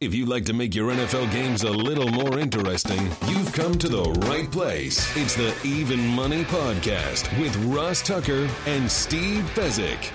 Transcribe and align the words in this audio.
If 0.00 0.14
you'd 0.14 0.28
like 0.28 0.44
to 0.44 0.52
make 0.52 0.76
your 0.76 0.92
NFL 0.92 1.32
games 1.32 1.64
a 1.64 1.70
little 1.70 2.06
more 2.08 2.38
interesting, 2.38 3.04
you've 3.26 3.52
come 3.52 3.76
to 3.78 3.88
the 3.88 4.04
right 4.28 4.48
place. 4.48 5.16
It's 5.16 5.34
the 5.34 5.52
Even 5.64 6.06
Money 6.06 6.44
Podcast 6.44 7.36
with 7.40 7.56
Ross 7.64 8.00
Tucker 8.00 8.48
and 8.66 8.88
Steve 8.88 9.42
Fezzik. 9.56 10.12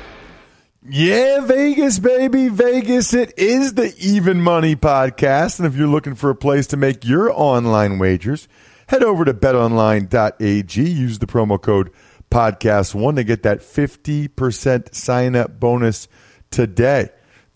Yeah, 0.87 1.41
Vegas, 1.41 1.99
baby. 1.99 2.47
Vegas. 2.47 3.13
It 3.13 3.33
is 3.37 3.73
the 3.73 3.93
Even 3.99 4.41
Money 4.41 4.77
Podcast. 4.77 5.59
And 5.59 5.67
if 5.67 5.75
you're 5.75 5.87
looking 5.87 6.15
for 6.15 6.29
a 6.29 6.35
place 6.35 6.67
to 6.67 6.77
make 6.77 7.03
your 7.03 7.29
online 7.37 7.99
wagers, 7.99 8.47
head 8.87 9.03
over 9.03 9.25
to 9.25 9.33
betonline.ag. 9.33 10.81
Use 10.81 11.19
the 11.19 11.27
promo 11.27 11.61
code 11.61 11.91
podcast1 12.31 13.17
to 13.17 13.23
get 13.25 13.43
that 13.43 13.59
50% 13.59 14.95
sign 14.95 15.35
up 15.35 15.59
bonus 15.59 16.07
today. 16.51 17.09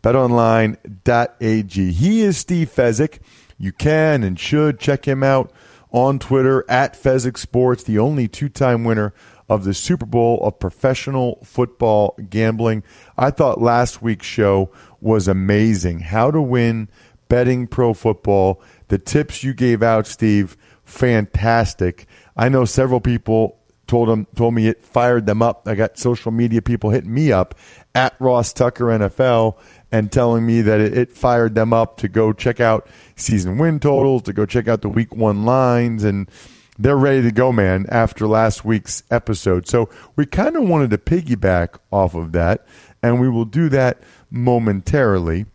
BetOnline.ag. 0.04 1.92
He 1.92 2.22
is 2.22 2.38
Steve 2.38 2.72
Fezzik. 2.74 3.20
You 3.58 3.72
can 3.72 4.24
and 4.24 4.40
should 4.40 4.80
check 4.80 5.08
him 5.08 5.24
out 5.24 5.52
on 5.92 6.20
Twitter 6.20 6.64
at 6.70 6.94
Fezzik 6.94 7.38
Sports, 7.38 7.84
the 7.84 8.00
only 8.00 8.28
two 8.28 8.50
time 8.50 8.84
winner 8.84 9.14
of 9.50 9.64
the 9.64 9.74
Super 9.74 10.06
Bowl 10.06 10.40
of 10.44 10.60
professional 10.60 11.40
football 11.44 12.18
gambling. 12.30 12.84
I 13.18 13.32
thought 13.32 13.62
last 13.62 14.02
week's 14.02 14.26
show 14.26 14.72
was 15.00 15.28
amazing. 15.28 16.02
How 16.02 16.32
to 16.32 16.42
win 16.42 16.90
betting 17.30 17.68
pro 17.68 17.94
football. 17.94 18.62
The 18.90 18.98
tips 18.98 19.44
you 19.44 19.54
gave 19.54 19.82
out, 19.82 20.08
Steve, 20.08 20.58
fantastic. 20.84 22.08
I 22.36 22.50
know 22.50 22.66
several 22.66 23.02
people 23.02 23.58
told 23.88 24.10
them 24.10 24.28
told 24.36 24.54
me 24.54 24.68
it 24.68 24.84
fired 24.84 25.26
them 25.26 25.42
up. 25.42 25.68
I 25.68 25.76
got 25.76 25.98
social 25.98 26.32
media 26.32 26.62
people 26.62 26.90
hitting 26.90 27.14
me 27.14 27.32
up 27.32 27.56
at 27.98 28.16
Ross 28.20 28.54
Tucker 28.54 28.86
NFL 28.86 29.58
and 29.92 30.12
telling 30.12 30.46
me 30.46 30.62
that 30.62 30.80
it, 30.80 30.96
it 30.96 31.12
fired 31.12 31.56
them 31.56 31.74
up 31.74 31.98
to 31.98 32.08
go 32.08 32.32
check 32.32 32.60
out 32.60 32.88
season 33.16 33.58
win 33.58 33.80
totals, 33.80 34.22
to 34.24 34.34
go 34.34 34.46
check 34.46 34.68
out 34.68 34.84
the 34.84 34.90
week 34.90 35.16
one 35.16 35.46
lines 35.46 36.04
and 36.04 36.30
they're 36.78 36.96
ready 36.96 37.24
to 37.24 37.32
go, 37.32 37.52
man, 37.52 37.88
after 37.90 38.28
last 38.28 38.64
week's 38.64 39.02
episode. 39.10 39.68
So 39.68 39.90
we 40.16 40.28
kind 40.28 40.56
of 40.56 40.70
wanted 40.70 40.92
to 40.92 41.00
piggyback 41.00 41.80
off 41.92 42.14
of 42.14 42.34
that, 42.34 42.68
and 43.02 43.20
we 43.20 43.28
will 43.28 43.46
do 43.46 43.68
that 43.70 44.04
momentarily. 44.30 45.48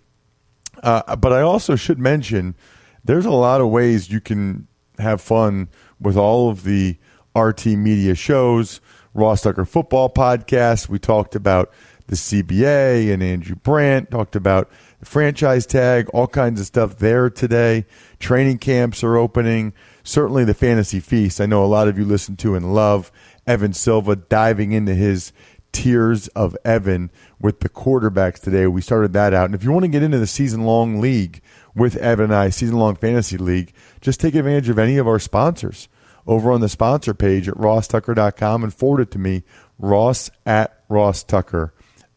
Uh, 0.82 1.14
but 1.14 1.32
I 1.32 1.42
also 1.42 1.76
should 1.76 2.00
mention 2.00 2.56
there's 3.04 3.24
a 3.24 3.30
lot 3.30 3.60
of 3.60 3.68
ways 3.68 4.10
you 4.10 4.20
can 4.20 4.66
have 4.98 5.20
fun 5.20 5.68
with 6.00 6.16
all 6.16 6.50
of 6.50 6.64
the 6.64 6.96
RT 7.36 7.66
media 7.66 8.16
shows, 8.16 8.80
Ross 9.14 9.42
Tucker 9.42 9.64
Football 9.64 10.10
Podcast. 10.10 10.88
We 10.88 10.98
talked 10.98 11.36
about 11.36 11.72
the 12.06 12.16
CBA 12.16 13.12
and 13.12 13.22
Andrew 13.22 13.56
Brandt, 13.56 14.10
talked 14.10 14.36
about 14.36 14.70
the 15.00 15.06
franchise 15.06 15.66
tag, 15.66 16.08
all 16.10 16.26
kinds 16.26 16.60
of 16.60 16.66
stuff 16.66 16.98
there 16.98 17.30
today. 17.30 17.86
Training 18.18 18.58
camps 18.58 19.02
are 19.02 19.16
opening 19.16 19.72
certainly 20.02 20.44
the 20.44 20.54
fantasy 20.54 21.00
feast. 21.00 21.40
I 21.40 21.46
know 21.46 21.64
a 21.64 21.66
lot 21.66 21.88
of 21.88 21.98
you 21.98 22.04
listen 22.04 22.36
to 22.36 22.54
and 22.54 22.74
love 22.74 23.10
Evan 23.46 23.72
Silva 23.72 24.16
diving 24.16 24.72
into 24.72 24.94
his 24.94 25.32
tiers 25.72 26.28
of 26.28 26.56
Evan 26.64 27.10
with 27.40 27.60
the 27.60 27.68
quarterbacks 27.68 28.40
today. 28.40 28.66
We 28.66 28.82
started 28.82 29.12
that 29.14 29.32
out. 29.34 29.46
And 29.46 29.54
if 29.54 29.64
you 29.64 29.72
want 29.72 29.84
to 29.84 29.88
get 29.88 30.02
into 30.02 30.18
the 30.18 30.26
season 30.26 30.64
long 30.64 31.00
league 31.00 31.40
with 31.74 31.96
Evan 31.96 32.26
and 32.26 32.34
I, 32.34 32.50
season 32.50 32.76
long 32.78 32.94
fantasy 32.94 33.38
league, 33.38 33.72
just 34.00 34.20
take 34.20 34.34
advantage 34.34 34.68
of 34.68 34.78
any 34.78 34.98
of 34.98 35.08
our 35.08 35.18
sponsors 35.18 35.88
over 36.26 36.52
on 36.52 36.60
the 36.60 36.68
sponsor 36.68 37.14
page 37.14 37.48
at 37.48 37.54
rosstucker.com 37.54 38.62
and 38.62 38.72
forward 38.74 39.00
it 39.00 39.10
to 39.12 39.18
me, 39.18 39.42
ross 39.78 40.30
at 40.46 40.88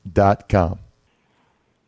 rosstucker.com. 0.05 0.79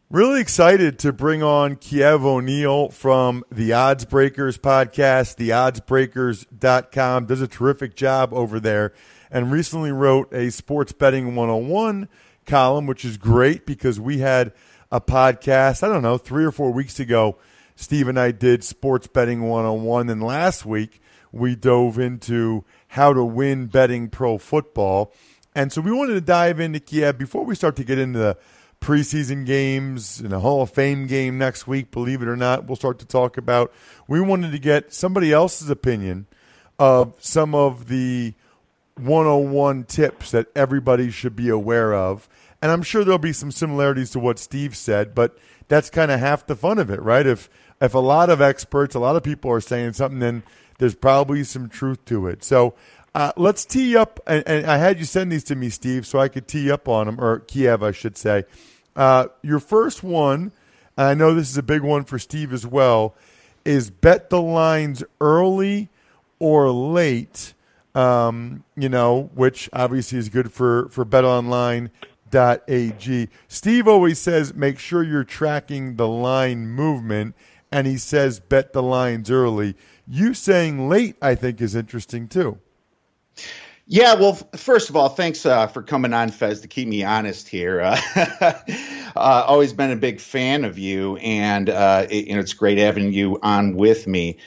Really 0.09 0.39
excited 0.39 0.99
to 0.99 1.11
bring 1.11 1.43
on 1.43 1.75
Kiev 1.75 2.23
O'Neill 2.23 2.89
from 2.89 3.43
the 3.51 3.73
Odds 3.73 4.05
Breakers 4.05 4.57
podcast, 4.57 5.35
theoddsbreakers.com. 5.35 7.25
Does 7.25 7.41
a 7.41 7.47
terrific 7.47 7.93
job 7.93 8.33
over 8.33 8.59
there 8.61 8.93
and 9.29 9.51
recently 9.51 9.91
wrote 9.91 10.33
a 10.33 10.49
sports 10.49 10.93
betting 10.93 11.35
101 11.35 12.07
column, 12.45 12.85
which 12.85 13.03
is 13.03 13.17
great 13.17 13.65
because 13.65 13.99
we 13.99 14.19
had 14.19 14.53
a 14.93 15.01
podcast, 15.01 15.83
I 15.83 15.89
don't 15.89 16.03
know, 16.03 16.17
three 16.17 16.45
or 16.45 16.53
four 16.53 16.71
weeks 16.71 17.01
ago. 17.01 17.37
Steve 17.75 18.07
and 18.07 18.17
I 18.17 18.31
did 18.31 18.63
sports 18.63 19.07
betting 19.07 19.41
101. 19.41 20.09
And 20.09 20.23
last 20.23 20.65
week 20.65 21.01
we 21.33 21.57
dove 21.57 21.99
into 21.99 22.63
how 22.87 23.11
to 23.11 23.25
win 23.25 23.65
betting 23.65 24.07
pro 24.07 24.37
football. 24.37 25.11
And 25.57 25.73
so 25.73 25.81
we 25.81 25.91
wanted 25.91 26.13
to 26.13 26.21
dive 26.21 26.59
into 26.59 26.79
Kiev 26.79 27.17
before 27.17 27.43
we 27.43 27.55
start 27.55 27.77
to 27.77 27.83
get 27.83 27.97
into 27.97 28.19
the 28.19 28.37
preseason 28.79 29.43
games 29.43 30.19
and 30.19 30.31
a 30.31 30.39
Hall 30.39 30.61
of 30.61 30.69
Fame 30.69 31.07
game 31.07 31.39
next 31.39 31.65
week, 31.65 31.89
believe 31.89 32.21
it 32.21 32.27
or 32.27 32.35
not, 32.35 32.67
we'll 32.67 32.75
start 32.75 32.99
to 32.99 33.07
talk 33.07 33.37
about. 33.37 33.73
We 34.07 34.21
wanted 34.21 34.51
to 34.51 34.59
get 34.59 34.93
somebody 34.93 35.33
else's 35.33 35.71
opinion 35.71 36.27
of 36.77 37.15
some 37.17 37.55
of 37.55 37.87
the 37.87 38.35
101 38.97 39.85
tips 39.85 40.29
that 40.29 40.45
everybody 40.55 41.09
should 41.09 41.35
be 41.35 41.49
aware 41.49 41.95
of. 41.95 42.29
And 42.61 42.71
I'm 42.71 42.83
sure 42.83 43.03
there'll 43.03 43.17
be 43.17 43.33
some 43.33 43.51
similarities 43.51 44.11
to 44.11 44.19
what 44.19 44.37
Steve 44.37 44.77
said, 44.77 45.15
but 45.15 45.39
that's 45.69 45.89
kind 45.89 46.11
of 46.11 46.19
half 46.19 46.45
the 46.45 46.55
fun 46.55 46.77
of 46.77 46.91
it, 46.91 47.01
right? 47.01 47.25
If 47.25 47.49
if 47.81 47.95
a 47.95 47.99
lot 47.99 48.29
of 48.29 48.41
experts, 48.41 48.93
a 48.93 48.99
lot 48.99 49.15
of 49.15 49.23
people 49.23 49.51
are 49.51 49.61
saying 49.61 49.93
something, 49.93 50.19
then 50.19 50.43
there's 50.77 50.95
probably 50.95 51.43
some 51.43 51.69
truth 51.69 52.05
to 52.05 52.27
it. 52.27 52.43
So 52.43 52.75
uh, 53.17 53.33
let's 53.35 53.65
tee 53.65 53.97
up, 53.97 54.19
and, 54.27 54.43
and, 54.45 54.67
I 54.67 54.77
had 54.77 54.99
you 54.99 55.05
send 55.05 55.31
these 55.31 55.43
to 55.45 55.55
me, 55.55 55.71
Steve, 55.71 56.05
so 56.05 56.19
I 56.19 56.27
could 56.27 56.47
tee 56.47 56.69
up 56.69 56.87
on 56.87 57.07
them, 57.07 57.19
or 57.19 57.39
Kiev, 57.39 57.81
I 57.81 57.91
should 57.91 58.15
say. 58.15 58.43
Uh, 58.95 59.29
your 59.41 59.59
first 59.59 60.03
one, 60.03 60.51
I 60.99 61.15
know 61.15 61.33
this 61.33 61.49
is 61.49 61.57
a 61.57 61.63
big 61.63 61.81
one 61.81 62.03
for 62.03 62.19
Steve 62.19 62.53
as 62.53 62.63
well, 62.67 63.15
is 63.65 63.89
bet 63.89 64.29
the 64.29 64.39
lines 64.39 65.03
early 65.19 65.89
or 66.37 66.69
late. 66.69 67.55
Um, 67.95 68.63
you 68.75 68.89
know, 68.89 69.31
which 69.33 69.67
obviously 69.73 70.19
is 70.19 70.29
good 70.29 70.53
for 70.53 70.87
for 70.89 71.03
BetOnline.ag. 71.03 71.89
Steve 73.47 73.87
always 73.87 74.19
says 74.19 74.53
make 74.53 74.77
sure 74.77 75.01
you're 75.01 75.23
tracking 75.23 75.95
the 75.95 76.07
line 76.07 76.67
movement, 76.67 77.33
and 77.71 77.87
he 77.87 77.97
says 77.97 78.39
bet 78.39 78.73
the 78.73 78.83
lines 78.83 79.31
early. 79.31 79.75
You 80.07 80.35
saying 80.35 80.87
late, 80.87 81.15
I 81.19 81.33
think, 81.33 81.59
is 81.59 81.73
interesting 81.73 82.27
too. 82.27 82.59
Yeah, 83.89 84.15
well, 84.15 84.33
first 84.33 84.89
of 84.89 84.97
all, 84.97 85.07
thanks 85.07 85.45
uh, 85.45 85.67
for 85.67 85.81
coming 85.81 86.11
on, 86.11 86.29
Fez, 86.29 86.59
to 86.61 86.67
keep 86.67 86.89
me 86.89 87.05
honest 87.05 87.47
here. 87.47 87.79
Uh, 87.79 88.01
uh, 89.15 89.45
always 89.47 89.71
been 89.71 89.91
a 89.91 89.95
big 89.95 90.19
fan 90.19 90.65
of 90.65 90.77
you, 90.77 91.15
and 91.17 91.69
uh, 91.69 92.05
it, 92.09 92.27
you 92.27 92.33
know 92.33 92.41
it's 92.41 92.53
great 92.53 92.79
having 92.79 93.13
you 93.13 93.39
on 93.41 93.75
with 93.75 94.05
me. 94.05 94.39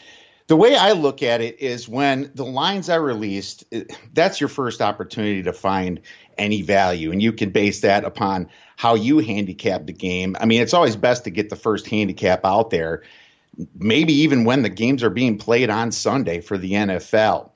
The 0.49 0.57
way 0.57 0.77
I 0.77 0.93
look 0.93 1.23
at 1.23 1.41
it 1.41 1.59
is 1.59 1.89
when 1.89 2.31
the 2.35 2.45
lines 2.45 2.91
are 2.91 3.01
released, 3.01 3.65
that's 4.13 4.41
your 4.41 4.49
first 4.49 4.83
opportunity 4.83 5.43
to 5.45 5.55
find 5.55 6.01
any 6.37 6.61
value, 6.61 7.11
and 7.11 7.23
you 7.23 7.33
can 7.33 7.49
base 7.49 7.81
that 7.81 8.05
upon 8.05 8.51
how 8.77 8.95
you 8.95 9.21
handicap 9.21 9.87
the 9.87 9.93
game. 9.95 10.37
I 10.39 10.45
mean, 10.45 10.61
it's 10.61 10.75
always 10.75 10.97
best 10.97 11.25
to 11.25 11.31
get 11.31 11.49
the 11.49 11.57
first 11.57 11.87
handicap 11.87 12.45
out 12.45 12.69
there 12.69 13.05
maybe 13.75 14.13
even 14.13 14.45
when 14.45 14.63
the 14.63 14.69
games 14.69 15.03
are 15.03 15.11
being 15.11 15.39
played 15.39 15.71
on 15.71 15.93
Sunday 15.93 16.41
for 16.41 16.57
the 16.57 16.73
NFL. 16.73 17.51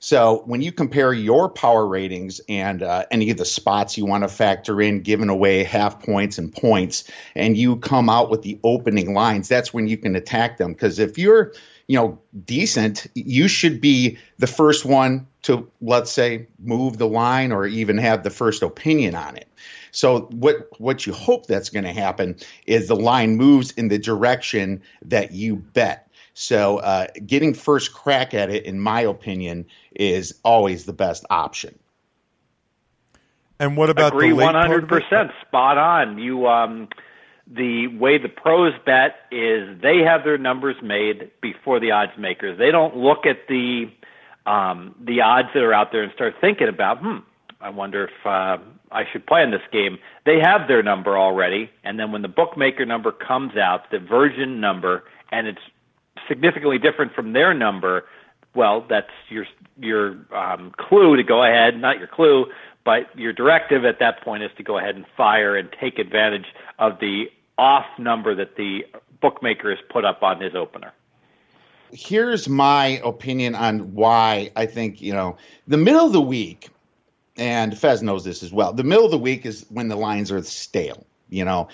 So 0.00 0.42
when 0.46 0.62
you 0.62 0.70
compare 0.70 1.12
your 1.12 1.48
power 1.48 1.86
ratings 1.86 2.40
and 2.48 2.82
uh, 2.82 3.06
any 3.10 3.30
of 3.30 3.36
the 3.36 3.44
spots 3.44 3.98
you 3.98 4.06
want 4.06 4.22
to 4.22 4.28
factor 4.28 4.80
in, 4.80 5.00
giving 5.00 5.28
away 5.28 5.64
half 5.64 6.02
points 6.02 6.38
and 6.38 6.52
points, 6.52 7.10
and 7.34 7.56
you 7.56 7.76
come 7.76 8.08
out 8.08 8.30
with 8.30 8.42
the 8.42 8.60
opening 8.62 9.12
lines, 9.12 9.48
that's 9.48 9.74
when 9.74 9.88
you 9.88 9.96
can 9.96 10.14
attack 10.14 10.56
them. 10.56 10.72
Because 10.72 11.00
if 11.00 11.18
you're, 11.18 11.52
you 11.88 11.96
know, 11.98 12.20
decent, 12.44 13.08
you 13.14 13.48
should 13.48 13.80
be 13.80 14.18
the 14.38 14.46
first 14.46 14.84
one 14.84 15.26
to, 15.42 15.68
let's 15.80 16.12
say, 16.12 16.46
move 16.60 16.98
the 16.98 17.08
line 17.08 17.50
or 17.50 17.66
even 17.66 17.98
have 17.98 18.22
the 18.22 18.30
first 18.30 18.62
opinion 18.62 19.16
on 19.16 19.36
it. 19.36 19.48
So 19.90 20.20
what 20.30 20.68
what 20.78 21.06
you 21.06 21.12
hope 21.12 21.46
that's 21.46 21.70
going 21.70 21.84
to 21.84 21.92
happen 21.92 22.36
is 22.66 22.88
the 22.88 22.94
line 22.94 23.36
moves 23.36 23.72
in 23.72 23.88
the 23.88 23.98
direction 23.98 24.82
that 25.02 25.32
you 25.32 25.56
bet. 25.56 26.07
So 26.40 26.78
uh, 26.78 27.08
getting 27.26 27.52
first 27.52 27.92
crack 27.92 28.32
at 28.32 28.48
it, 28.48 28.64
in 28.64 28.78
my 28.78 29.00
opinion, 29.00 29.66
is 29.90 30.38
always 30.44 30.84
the 30.84 30.92
best 30.92 31.24
option. 31.28 31.76
And 33.58 33.76
what 33.76 33.90
about 33.90 34.12
agree 34.12 34.32
one 34.32 34.54
hundred 34.54 34.86
percent 34.88 35.32
spot 35.44 35.78
on? 35.78 36.18
You 36.18 36.46
um, 36.46 36.90
the 37.48 37.88
way 37.88 38.18
the 38.18 38.28
pros 38.28 38.72
bet 38.86 39.16
is 39.32 39.80
they 39.82 39.98
have 40.06 40.22
their 40.22 40.38
numbers 40.38 40.76
made 40.80 41.32
before 41.40 41.80
the 41.80 41.90
odds 41.90 42.12
makers. 42.16 42.56
They 42.56 42.70
don't 42.70 42.96
look 42.96 43.26
at 43.26 43.48
the 43.48 43.90
um, 44.46 44.94
the 45.00 45.22
odds 45.22 45.48
that 45.54 45.62
are 45.64 45.74
out 45.74 45.90
there 45.90 46.04
and 46.04 46.12
start 46.12 46.36
thinking 46.40 46.68
about, 46.68 47.00
hmm, 47.00 47.16
I 47.60 47.70
wonder 47.70 48.04
if 48.04 48.24
uh, 48.24 48.58
I 48.92 49.02
should 49.10 49.26
play 49.26 49.42
in 49.42 49.50
this 49.50 49.66
game. 49.72 49.98
They 50.24 50.38
have 50.40 50.68
their 50.68 50.84
number 50.84 51.18
already, 51.18 51.68
and 51.82 51.98
then 51.98 52.12
when 52.12 52.22
the 52.22 52.28
bookmaker 52.28 52.86
number 52.86 53.10
comes 53.10 53.56
out, 53.56 53.90
the 53.90 53.98
version 53.98 54.60
number, 54.60 55.02
and 55.32 55.48
it's 55.48 55.58
significantly 56.28 56.78
different 56.78 57.14
from 57.14 57.32
their 57.32 57.54
number, 57.54 58.04
well, 58.54 58.84
that's 58.88 59.10
your 59.28 59.46
your 59.80 60.16
um, 60.34 60.72
clue 60.76 61.16
to 61.16 61.22
go 61.22 61.44
ahead, 61.44 61.80
not 61.80 61.98
your 61.98 62.08
clue, 62.08 62.46
but 62.84 63.16
your 63.16 63.32
directive 63.32 63.84
at 63.84 63.98
that 64.00 64.22
point 64.22 64.42
is 64.42 64.50
to 64.56 64.62
go 64.62 64.78
ahead 64.78 64.96
and 64.96 65.04
fire 65.16 65.56
and 65.56 65.68
take 65.80 65.98
advantage 65.98 66.46
of 66.78 66.98
the 67.00 67.30
off 67.56 67.86
number 67.98 68.34
that 68.34 68.56
the 68.56 68.84
bookmaker 69.20 69.70
has 69.70 69.78
put 69.90 70.04
up 70.04 70.22
on 70.22 70.40
his 70.40 70.54
opener. 70.54 70.92
Here's 71.92 72.48
my 72.48 73.00
opinion 73.04 73.54
on 73.54 73.94
why 73.94 74.50
I 74.56 74.66
think, 74.66 75.00
you 75.00 75.12
know, 75.12 75.36
the 75.66 75.76
middle 75.76 76.06
of 76.06 76.12
the 76.12 76.20
week, 76.20 76.68
and 77.36 77.76
Fez 77.76 78.02
knows 78.02 78.24
this 78.24 78.42
as 78.42 78.52
well, 78.52 78.72
the 78.72 78.84
middle 78.84 79.04
of 79.04 79.10
the 79.10 79.18
week 79.18 79.46
is 79.46 79.64
when 79.70 79.88
the 79.88 79.96
lines 79.96 80.30
are 80.30 80.42
stale, 80.42 81.06
you 81.30 81.44
know, 81.44 81.68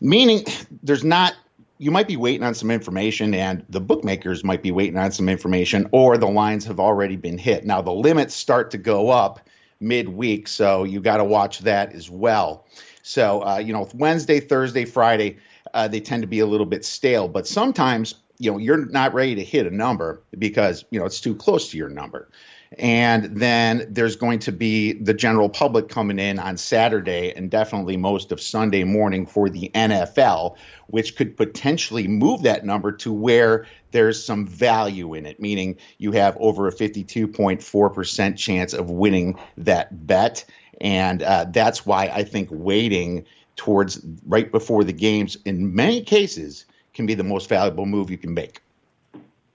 meaning 0.00 0.44
there's 0.82 1.04
not 1.04 1.34
you 1.78 1.90
might 1.90 2.08
be 2.08 2.16
waiting 2.16 2.44
on 2.44 2.54
some 2.54 2.70
information 2.70 3.34
and 3.34 3.64
the 3.68 3.80
bookmakers 3.80 4.44
might 4.44 4.62
be 4.62 4.70
waiting 4.70 4.96
on 4.96 5.12
some 5.12 5.28
information 5.28 5.88
or 5.92 6.16
the 6.16 6.28
lines 6.28 6.64
have 6.66 6.78
already 6.78 7.16
been 7.16 7.38
hit. 7.38 7.64
Now 7.64 7.82
the 7.82 7.92
limits 7.92 8.34
start 8.34 8.70
to 8.72 8.78
go 8.78 9.10
up 9.10 9.40
midweek 9.80 10.48
so 10.48 10.84
you 10.84 11.00
got 11.00 11.18
to 11.18 11.24
watch 11.24 11.60
that 11.60 11.92
as 11.92 12.08
well. 12.08 12.66
So 13.02 13.44
uh, 13.44 13.58
you 13.58 13.72
know 13.72 13.88
wednesday 13.94 14.40
thursday 14.40 14.86
friday 14.86 15.38
uh, 15.74 15.88
they 15.88 16.00
tend 16.00 16.22
to 16.22 16.26
be 16.26 16.38
a 16.38 16.46
little 16.46 16.66
bit 16.66 16.84
stale 16.84 17.28
but 17.28 17.46
sometimes 17.46 18.14
you 18.38 18.50
know 18.50 18.58
you're 18.58 18.86
not 18.86 19.12
ready 19.12 19.34
to 19.34 19.44
hit 19.44 19.66
a 19.66 19.70
number 19.70 20.22
because 20.38 20.84
you 20.90 20.98
know 20.98 21.06
it's 21.06 21.20
too 21.20 21.34
close 21.34 21.70
to 21.70 21.76
your 21.76 21.90
number 21.90 22.30
and 22.78 23.36
then 23.36 23.86
there's 23.88 24.16
going 24.16 24.38
to 24.40 24.52
be 24.52 24.94
the 24.94 25.14
general 25.14 25.48
public 25.48 25.88
coming 25.88 26.18
in 26.18 26.38
on 26.38 26.56
Saturday 26.56 27.32
and 27.34 27.50
definitely 27.50 27.96
most 27.96 28.32
of 28.32 28.40
Sunday 28.40 28.84
morning 28.84 29.26
for 29.26 29.48
the 29.48 29.70
NFL, 29.74 30.56
which 30.88 31.16
could 31.16 31.36
potentially 31.36 32.08
move 32.08 32.42
that 32.42 32.64
number 32.64 32.90
to 32.92 33.12
where 33.12 33.66
there's 33.92 34.24
some 34.24 34.46
value 34.46 35.14
in 35.14 35.26
it, 35.26 35.40
meaning 35.40 35.76
you 35.98 36.12
have 36.12 36.36
over 36.40 36.66
a 36.66 36.72
52.4% 36.72 38.36
chance 38.36 38.72
of 38.72 38.90
winning 38.90 39.38
that 39.56 40.06
bet. 40.06 40.44
And 40.80 41.22
uh, 41.22 41.46
that's 41.50 41.86
why 41.86 42.10
I 42.12 42.24
think 42.24 42.48
waiting 42.50 43.24
towards 43.56 44.04
right 44.26 44.50
before 44.50 44.82
the 44.82 44.92
games, 44.92 45.36
in 45.44 45.74
many 45.74 46.02
cases, 46.02 46.64
can 46.92 47.06
be 47.06 47.14
the 47.14 47.24
most 47.24 47.48
valuable 47.48 47.86
move 47.86 48.10
you 48.10 48.18
can 48.18 48.34
make 48.34 48.63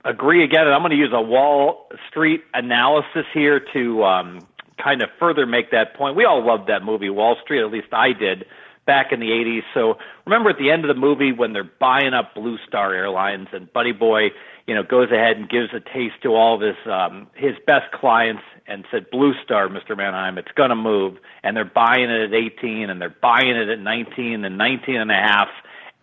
agree 0.06 0.44
again, 0.44 0.62
and 0.62 0.74
I'm 0.74 0.82
going 0.82 0.92
to 0.92 0.98
use 0.98 1.12
a 1.14 1.22
Wall 1.22 1.88
Street 2.10 2.44
analysis 2.54 3.26
here 3.34 3.60
to 3.74 4.04
um, 4.04 4.40
kind 4.82 5.02
of 5.02 5.10
further 5.20 5.46
make 5.46 5.72
that 5.72 5.96
point. 5.96 6.16
We 6.16 6.26
all 6.26 6.46
loved 6.46 6.70
that 6.70 6.84
movie, 6.84 7.10
Wall 7.10 7.36
Street, 7.44 7.62
at 7.62 7.72
least 7.72 7.88
I 7.92 8.14
did 8.14 8.46
back 8.86 9.12
in 9.12 9.20
the 9.20 9.28
80s. 9.28 9.62
So 9.74 10.00
remember 10.26 10.50
at 10.50 10.58
the 10.58 10.72
end 10.72 10.84
of 10.84 10.88
the 10.88 11.00
movie 11.00 11.32
when 11.32 11.54
they're 11.54 11.70
buying 11.80 12.14
up 12.14 12.34
Blue 12.34 12.58
Star 12.68 12.94
Airlines 12.94 13.48
and 13.54 13.72
Buddy 13.72 13.92
Boy, 13.92 14.30
you 14.66 14.74
know, 14.74 14.82
goes 14.82 15.12
ahead 15.12 15.38
and 15.38 15.48
gives 15.48 15.70
a 15.74 15.80
taste 15.80 16.16
to 16.24 16.30
all 16.30 16.56
of 16.56 16.62
his 16.62 16.92
um, 16.92 17.28
his 17.36 17.54
best 17.68 17.92
clients 17.92 18.42
and 18.66 18.86
said, 18.92 19.10
"Blue 19.12 19.34
Star, 19.44 19.68
Mr. 19.68 19.96
Manheim, 19.96 20.38
it's 20.40 20.52
going 20.56 20.70
to 20.70 20.76
move." 20.76 21.18
And 21.44 21.56
they're 21.56 21.66
buying 21.66 22.10
it 22.10 22.34
at 22.34 22.34
18 22.34 22.90
and 22.90 23.00
they're 23.00 23.16
buying 23.22 23.56
it 23.56 23.70
at 23.70 23.80
19 23.80 24.44
and 24.44 24.58
19 24.58 24.96
and 24.96 25.12
a 25.12 25.16
half 25.16 25.50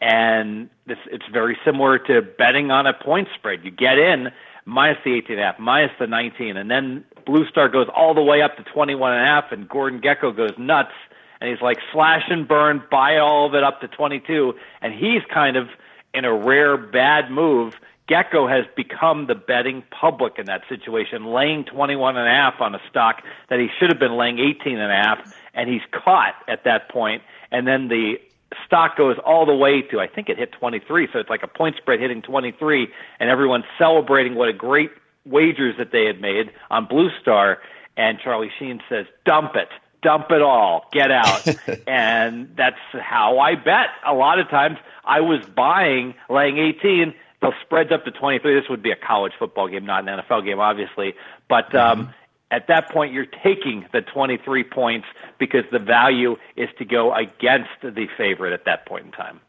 and 0.00 0.68
this, 0.86 0.98
it's 1.10 1.24
very 1.32 1.56
similar 1.64 1.98
to 1.98 2.22
betting 2.22 2.70
on 2.70 2.86
a 2.86 2.92
point 2.92 3.28
spread. 3.34 3.64
You 3.64 3.70
get 3.70 3.98
in 3.98 4.28
minus 4.66 4.98
the 5.04 5.14
18 5.14 5.32
and 5.32 5.40
a 5.40 5.44
half, 5.44 5.58
minus 5.58 5.92
the 5.98 6.06
19, 6.06 6.56
and 6.56 6.70
then 6.70 7.04
Blue 7.24 7.46
Star 7.46 7.68
goes 7.68 7.86
all 7.94 8.14
the 8.14 8.22
way 8.22 8.42
up 8.42 8.56
to 8.56 8.64
21 8.64 9.12
and 9.12 9.22
a 9.22 9.26
half, 9.26 9.52
and 9.52 9.68
Gordon 9.68 10.00
Gekko 10.00 10.36
goes 10.36 10.52
nuts, 10.58 10.92
and 11.40 11.48
he's 11.48 11.62
like 11.62 11.78
slash 11.92 12.24
and 12.28 12.46
burn, 12.46 12.82
buy 12.90 13.16
all 13.16 13.46
of 13.46 13.54
it 13.54 13.62
up 13.62 13.80
to 13.80 13.88
22, 13.88 14.54
and 14.82 14.92
he's 14.92 15.22
kind 15.32 15.56
of 15.56 15.68
in 16.12 16.24
a 16.24 16.34
rare 16.34 16.76
bad 16.76 17.30
move. 17.30 17.74
Gekko 18.08 18.48
has 18.48 18.64
become 18.76 19.26
the 19.26 19.34
betting 19.34 19.82
public 19.90 20.34
in 20.38 20.46
that 20.46 20.62
situation, 20.68 21.26
laying 21.26 21.64
21 21.64 22.16
and 22.16 22.26
a 22.26 22.30
half 22.30 22.60
on 22.60 22.74
a 22.74 22.80
stock 22.88 23.22
that 23.50 23.58
he 23.58 23.68
should 23.78 23.90
have 23.90 23.98
been 23.98 24.16
laying 24.16 24.38
18 24.38 24.78
and 24.78 24.92
a 24.92 24.94
half, 24.94 25.34
and 25.54 25.68
he's 25.68 25.82
caught 25.90 26.34
at 26.48 26.64
that 26.64 26.88
point. 26.88 27.22
And 27.50 27.66
then 27.66 27.88
the 27.88 28.16
stock 28.64 28.96
goes 28.96 29.16
all 29.24 29.46
the 29.46 29.54
way 29.54 29.82
to 29.82 30.00
I 30.00 30.06
think 30.06 30.28
it 30.28 30.38
hit 30.38 30.52
23, 30.52 31.08
so 31.12 31.18
it's 31.18 31.30
like 31.30 31.42
a 31.42 31.48
point 31.48 31.76
spread 31.76 32.00
hitting 32.00 32.22
23, 32.22 32.88
and 33.20 33.30
everyone's 33.30 33.64
celebrating 33.78 34.34
what 34.34 34.48
a 34.48 34.52
great 34.52 34.90
wagers 35.24 35.74
that 35.78 35.92
they 35.92 36.06
had 36.06 36.20
made 36.20 36.50
on 36.70 36.86
Blue 36.86 37.10
Star. 37.20 37.58
And 37.96 38.18
Charlie 38.22 38.50
Sheen 38.58 38.80
says, 38.88 39.06
"Dump 39.24 39.56
it, 39.56 39.68
dump 40.02 40.30
it 40.30 40.42
all, 40.42 40.88
get 40.92 41.10
out." 41.10 41.46
and 41.86 42.50
that's 42.56 42.76
how 42.92 43.38
I 43.38 43.54
bet. 43.54 43.88
A 44.06 44.14
lot 44.14 44.38
of 44.38 44.48
times, 44.48 44.78
I 45.04 45.20
was 45.20 45.44
buying 45.46 46.14
laying 46.28 46.58
18. 46.58 47.14
The 47.40 47.52
spreads 47.62 47.92
up 47.92 48.04
to 48.04 48.10
23. 48.10 48.54
This 48.54 48.68
would 48.70 48.82
be 48.82 48.90
a 48.90 48.96
college 48.96 49.32
football 49.38 49.68
game, 49.68 49.84
not 49.84 50.08
an 50.08 50.18
NFL 50.18 50.44
game, 50.44 50.58
obviously. 50.58 51.14
But 51.48 51.74
um, 51.74 52.04
mm-hmm 52.04 52.10
at 52.50 52.68
that 52.68 52.90
point 52.90 53.12
you're 53.12 53.26
taking 53.26 53.86
the 53.92 54.02
23 54.02 54.64
points 54.64 55.06
because 55.38 55.64
the 55.72 55.78
value 55.78 56.36
is 56.56 56.68
to 56.78 56.84
go 56.84 57.14
against 57.14 57.70
the 57.82 58.06
favorite 58.16 58.52
at 58.52 58.64
that 58.64 58.86
point 58.86 59.06
in 59.06 59.12
time. 59.12 59.40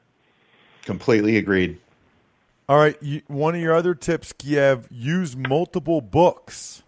Completely 0.84 1.38
agreed. 1.38 1.80
All 2.70 2.78
right, 2.78 2.98
one 3.28 3.56
of 3.56 3.62
your 3.62 3.74
other 3.74 3.96
tips, 3.96 4.34
Kiev, 4.34 4.88
use 4.92 5.38
multiple 5.38 6.02
books. 6.02 6.84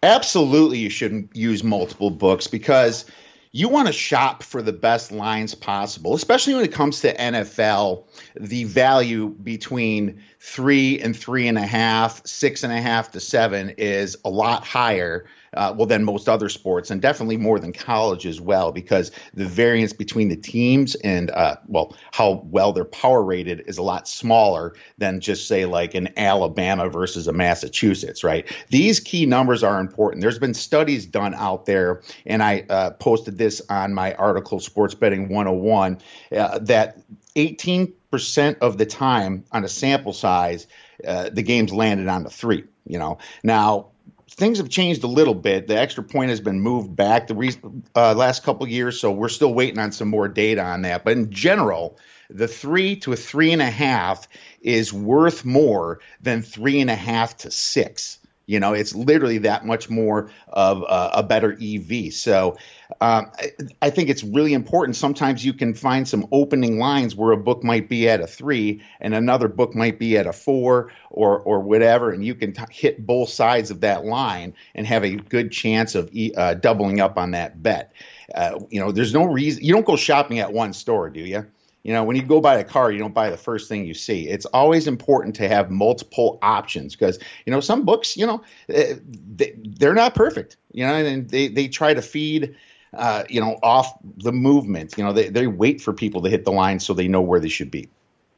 Absolutely, 0.00 0.78
you 0.78 0.90
should 0.90 1.28
use 1.32 1.64
multiple 1.64 2.10
books 2.10 2.46
because 2.46 3.04
you 3.50 3.68
want 3.68 3.86
to 3.86 3.92
shop 3.92 4.42
for 4.42 4.62
the 4.62 4.72
best 4.72 5.12
lines 5.12 5.54
possible, 5.54 6.14
especially 6.14 6.54
when 6.54 6.64
it 6.64 6.72
comes 6.72 7.00
to 7.00 7.14
NFL. 7.14 8.04
The 8.40 8.64
value 8.64 9.28
between 9.28 10.22
three 10.44 10.98
and 10.98 11.16
three 11.16 11.46
and 11.46 11.56
a 11.56 11.64
half, 11.64 12.26
six 12.26 12.64
and 12.64 12.72
a 12.72 12.80
half 12.80 13.12
to 13.12 13.20
seven 13.20 13.70
is 13.78 14.16
a 14.24 14.28
lot 14.28 14.66
higher 14.66 15.24
uh, 15.54 15.72
well, 15.76 15.86
than 15.86 16.02
most 16.02 16.28
other 16.28 16.48
sports, 16.48 16.90
and 16.90 17.00
definitely 17.00 17.36
more 17.36 17.60
than 17.60 17.72
college 17.72 18.26
as 18.26 18.40
well, 18.40 18.72
because 18.72 19.12
the 19.34 19.44
variance 19.44 19.92
between 19.92 20.28
the 20.28 20.36
teams 20.36 20.96
and 20.96 21.30
uh, 21.30 21.54
well, 21.68 21.94
how 22.10 22.42
well 22.50 22.72
they're 22.72 22.84
power 22.84 23.22
rated 23.22 23.62
is 23.68 23.78
a 23.78 23.82
lot 23.82 24.08
smaller 24.08 24.74
than 24.98 25.20
just 25.20 25.46
say 25.46 25.64
like 25.64 25.94
an 25.94 26.08
Alabama 26.16 26.88
versus 26.88 27.28
a 27.28 27.32
Massachusetts, 27.32 28.24
right? 28.24 28.50
These 28.70 28.98
key 28.98 29.26
numbers 29.26 29.62
are 29.62 29.78
important. 29.78 30.22
There's 30.22 30.40
been 30.40 30.54
studies 30.54 31.06
done 31.06 31.34
out 31.34 31.66
there, 31.66 32.02
and 32.26 32.42
I 32.42 32.64
uh, 32.68 32.90
posted 32.90 33.38
this 33.38 33.62
on 33.68 33.94
my 33.94 34.14
article, 34.14 34.58
Sports 34.58 34.94
Betting 34.94 35.28
101, 35.28 35.98
uh, 36.36 36.58
that 36.60 36.98
18 37.36 37.92
percent 38.12 38.58
of 38.60 38.78
the 38.78 38.86
time 38.86 39.44
on 39.50 39.64
a 39.64 39.68
sample 39.68 40.12
size, 40.12 40.68
uh, 41.04 41.30
the 41.32 41.42
games 41.42 41.72
landed 41.72 42.06
on 42.06 42.22
the 42.22 42.30
three. 42.30 42.64
You 42.86 42.98
know, 43.00 43.18
now 43.42 43.88
things 44.30 44.58
have 44.58 44.68
changed 44.68 45.02
a 45.02 45.08
little 45.08 45.34
bit. 45.34 45.66
The 45.66 45.78
extra 45.78 46.04
point 46.04 46.30
has 46.30 46.40
been 46.40 46.60
moved 46.60 46.94
back 46.94 47.26
the 47.26 47.34
re- 47.34 47.60
uh, 47.96 48.14
last 48.14 48.44
couple 48.44 48.68
years, 48.68 49.00
so 49.00 49.10
we're 49.10 49.28
still 49.28 49.52
waiting 49.52 49.78
on 49.78 49.90
some 49.92 50.08
more 50.08 50.28
data 50.28 50.62
on 50.62 50.82
that. 50.82 51.04
But 51.04 51.14
in 51.14 51.30
general, 51.30 51.98
the 52.30 52.48
three 52.48 52.96
to 52.96 53.12
a 53.12 53.16
three 53.16 53.52
and 53.52 53.62
a 53.62 53.70
half 53.70 54.28
is 54.60 54.92
worth 54.92 55.44
more 55.44 56.00
than 56.20 56.42
three 56.42 56.80
and 56.80 56.90
a 56.90 56.94
half 56.94 57.36
to 57.38 57.50
six. 57.50 58.18
You 58.46 58.60
know, 58.60 58.72
it's 58.72 58.94
literally 58.94 59.38
that 59.38 59.64
much 59.64 59.88
more 59.88 60.30
of 60.48 60.82
a, 60.82 61.10
a 61.14 61.22
better 61.22 61.52
EV. 61.52 62.12
So 62.12 62.56
um, 63.00 63.30
I, 63.38 63.50
I, 63.80 63.90
think 63.90 64.08
it's 64.08 64.24
really 64.24 64.52
important. 64.52 64.96
Sometimes 64.96 65.44
you 65.44 65.52
can 65.52 65.74
find 65.74 66.06
some 66.06 66.26
opening 66.32 66.78
lines 66.78 67.14
where 67.14 67.32
a 67.32 67.36
book 67.36 67.62
might 67.62 67.88
be 67.88 68.08
at 68.08 68.20
a 68.20 68.26
three 68.26 68.82
and 69.00 69.14
another 69.14 69.48
book 69.48 69.74
might 69.74 69.98
be 69.98 70.16
at 70.18 70.26
a 70.26 70.32
four 70.32 70.92
or 71.10 71.40
or 71.40 71.60
whatever, 71.60 72.10
and 72.10 72.24
you 72.24 72.34
can 72.34 72.52
t- 72.52 72.62
hit 72.70 73.06
both 73.06 73.28
sides 73.28 73.70
of 73.70 73.80
that 73.80 74.04
line 74.04 74.54
and 74.74 74.86
have 74.86 75.04
a 75.04 75.14
good 75.16 75.52
chance 75.52 75.94
of 75.94 76.10
uh, 76.36 76.54
doubling 76.54 77.00
up 77.00 77.16
on 77.16 77.30
that 77.30 77.62
bet. 77.62 77.92
Uh, 78.34 78.58
you 78.70 78.80
know, 78.80 78.92
there's 78.92 79.14
no 79.14 79.24
reason 79.24 79.64
you 79.64 79.72
don't 79.72 79.86
go 79.86 79.96
shopping 79.96 80.40
at 80.40 80.52
one 80.52 80.72
store, 80.72 81.08
do 81.10 81.20
you? 81.20 81.46
You 81.82 81.92
know, 81.92 82.04
when 82.04 82.14
you 82.14 82.22
go 82.22 82.40
buy 82.40 82.56
a 82.56 82.64
car, 82.64 82.92
you 82.92 82.98
don't 82.98 83.14
buy 83.14 83.30
the 83.30 83.36
first 83.36 83.68
thing 83.68 83.84
you 83.84 83.94
see. 83.94 84.28
It's 84.28 84.46
always 84.46 84.86
important 84.86 85.34
to 85.36 85.48
have 85.48 85.70
multiple 85.70 86.38
options 86.40 86.94
because, 86.94 87.18
you 87.44 87.52
know, 87.52 87.60
some 87.60 87.84
books, 87.84 88.16
you 88.16 88.26
know, 88.26 88.42
eh, 88.68 88.94
they're 89.04 89.94
not 89.94 90.14
perfect, 90.14 90.56
you 90.72 90.86
know, 90.86 90.94
and 90.94 91.28
they, 91.28 91.48
they 91.48 91.66
try 91.66 91.92
to 91.92 92.02
feed, 92.02 92.54
uh, 92.94 93.24
you 93.28 93.40
know, 93.40 93.58
off 93.64 93.92
the 94.18 94.32
movement. 94.32 94.96
You 94.96 95.02
know, 95.02 95.12
they, 95.12 95.28
they 95.28 95.48
wait 95.48 95.80
for 95.80 95.92
people 95.92 96.22
to 96.22 96.30
hit 96.30 96.44
the 96.44 96.52
line 96.52 96.78
so 96.78 96.94
they 96.94 97.08
know 97.08 97.20
where 97.20 97.40
they 97.40 97.48
should 97.48 97.70
be. 97.70 97.88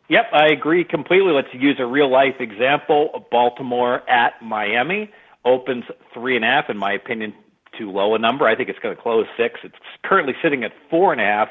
Yep, 0.08 0.26
I 0.32 0.46
agree 0.46 0.84
completely. 0.84 1.32
Let's 1.32 1.52
use 1.52 1.76
a 1.78 1.86
real 1.86 2.10
life 2.10 2.36
example. 2.40 3.26
Baltimore 3.30 4.08
at 4.08 4.34
Miami 4.42 5.10
opens 5.44 5.84
three 6.12 6.36
and 6.36 6.44
a 6.44 6.48
half, 6.48 6.70
in 6.70 6.78
my 6.78 6.92
opinion, 6.92 7.34
too 7.76 7.90
low 7.90 8.14
a 8.14 8.18
number. 8.18 8.46
I 8.46 8.54
think 8.54 8.68
it's 8.68 8.78
going 8.78 8.94
to 8.94 9.02
close 9.02 9.26
six. 9.36 9.60
It's 9.64 9.74
currently 10.02 10.34
sitting 10.42 10.64
at 10.64 10.72
four 10.88 11.12
and 11.12 11.20
a 11.20 11.24
half 11.24 11.48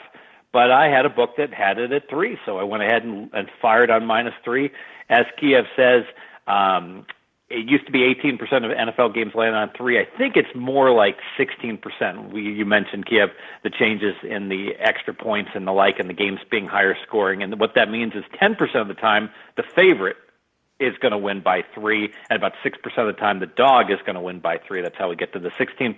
but 0.54 0.72
I 0.72 0.88
had 0.88 1.06
a 1.06 1.10
book 1.10 1.32
that 1.38 1.52
had 1.52 1.80
it 1.80 1.92
at 1.92 2.10
three, 2.10 2.38
so 2.46 2.60
I 2.60 2.64
went 2.64 2.84
ahead 2.84 3.04
and, 3.04 3.30
and 3.34 3.50
fired 3.62 3.90
on 3.90 4.06
minus 4.06 4.36
three. 4.46 4.72
As 5.10 5.26
Kiev 5.38 5.66
says, 5.76 6.04
um, 6.48 7.06
it 7.50 7.70
used 7.70 7.86
to 7.88 7.92
be 7.92 8.00
18% 8.00 8.40
of 8.42 8.72
NFL 8.72 9.14
games 9.14 9.34
land 9.36 9.56
on 9.56 9.72
three. 9.76 10.00
I 10.00 10.08
think 10.18 10.36
it's 10.38 10.56
more 10.56 10.92
like 10.92 11.18
16%. 11.38 12.32
We, 12.32 12.42
you 12.42 12.66
mentioned 12.66 13.08
Kiev, 13.08 13.30
the 13.64 13.70
changes 13.70 14.16
in 14.24 14.50
the 14.50 14.72
extra 14.80 15.14
points 15.14 15.52
and 15.56 15.68
the 15.68 15.72
like, 15.72 16.00
and 16.00 16.10
the 16.10 16.14
games 16.14 16.40
being 16.50 16.68
higher 16.68 16.96
scoring. 17.06 17.44
And 17.44 17.60
what 17.60 17.72
that 17.76 17.90
means 17.90 18.14
is 18.14 18.24
10% 18.42 18.58
of 18.76 18.88
the 18.88 18.94
time, 18.94 19.30
the 19.58 19.64
favorite 19.76 20.18
is 20.84 20.98
going 21.00 21.12
to 21.12 21.18
win 21.18 21.42
by 21.42 21.64
three, 21.74 22.14
and 22.30 22.38
about 22.38 22.54
6% 22.64 22.74
of 22.98 23.08
the 23.08 23.20
time, 23.20 23.40
the 23.40 23.46
dog 23.46 23.92
is 23.92 24.00
going 24.06 24.16
to 24.16 24.22
win 24.22 24.40
by 24.40 24.58
three. 24.68 24.82
That's 24.82 24.98
how 24.98 25.10
we 25.10 25.16
get 25.16 25.34
to 25.34 25.40
the 25.40 25.50
16%. 25.50 25.98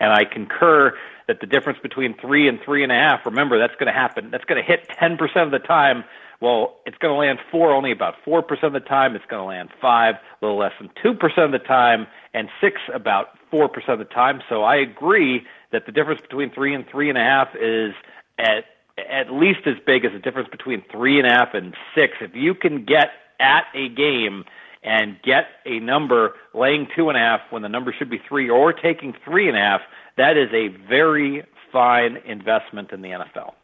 And 0.00 0.12
I 0.12 0.24
concur 0.24 0.94
that 1.26 1.40
the 1.40 1.46
difference 1.46 1.78
between 1.82 2.14
three 2.20 2.48
and 2.48 2.58
three 2.64 2.82
and 2.82 2.92
a 2.92 2.96
half, 2.96 3.24
remember, 3.24 3.58
that's 3.58 3.74
going 3.74 3.86
to 3.86 3.98
happen. 3.98 4.30
That's 4.30 4.44
going 4.44 4.62
to 4.62 4.66
hit 4.66 4.88
10% 4.88 5.18
of 5.44 5.50
the 5.50 5.58
time. 5.58 6.04
Well, 6.40 6.76
it's 6.84 6.98
going 6.98 7.14
to 7.14 7.18
land 7.18 7.38
four 7.50 7.72
only 7.72 7.90
about 7.90 8.14
4% 8.26 8.42
of 8.62 8.72
the 8.72 8.80
time. 8.80 9.16
It's 9.16 9.24
going 9.26 9.40
to 9.40 9.46
land 9.46 9.70
five, 9.80 10.16
a 10.16 10.44
little 10.44 10.58
less 10.58 10.72
than 10.78 10.90
2% 11.02 11.44
of 11.44 11.52
the 11.52 11.58
time, 11.58 12.06
and 12.34 12.48
six 12.60 12.80
about 12.92 13.28
4% 13.52 13.68
of 13.88 13.98
the 13.98 14.04
time. 14.04 14.40
So 14.48 14.62
I 14.62 14.76
agree 14.76 15.42
that 15.72 15.86
the 15.86 15.92
difference 15.92 16.20
between 16.20 16.50
three 16.52 16.74
and 16.74 16.84
three 16.90 17.08
and 17.08 17.16
a 17.16 17.22
half 17.22 17.48
is 17.54 17.94
at 18.38 18.64
at 18.96 19.32
least 19.32 19.60
as 19.66 19.74
big 19.84 20.04
as 20.04 20.12
the 20.12 20.18
difference 20.18 20.48
between 20.50 20.82
three 20.90 21.18
and 21.18 21.26
a 21.26 21.30
half 21.30 21.54
and 21.54 21.74
six. 21.94 22.14
If 22.20 22.34
you 22.34 22.54
can 22.54 22.84
get 22.84 23.08
at 23.40 23.64
a 23.74 23.88
game 23.88 24.44
and 24.82 25.16
get 25.22 25.46
a 25.64 25.80
number 25.80 26.34
laying 26.52 26.86
two 26.94 27.08
and 27.08 27.16
a 27.16 27.20
half 27.20 27.40
when 27.50 27.62
the 27.62 27.68
number 27.68 27.94
should 27.96 28.10
be 28.10 28.20
three 28.28 28.50
or 28.50 28.72
taking 28.72 29.14
three 29.24 29.48
and 29.48 29.56
a 29.56 29.60
half, 29.60 29.80
that 30.16 30.36
is 30.36 30.50
a 30.52 30.68
very 30.88 31.44
fine 31.72 32.18
investment 32.26 32.92
in 32.92 33.02
the 33.02 33.08
NFL. 33.08 33.54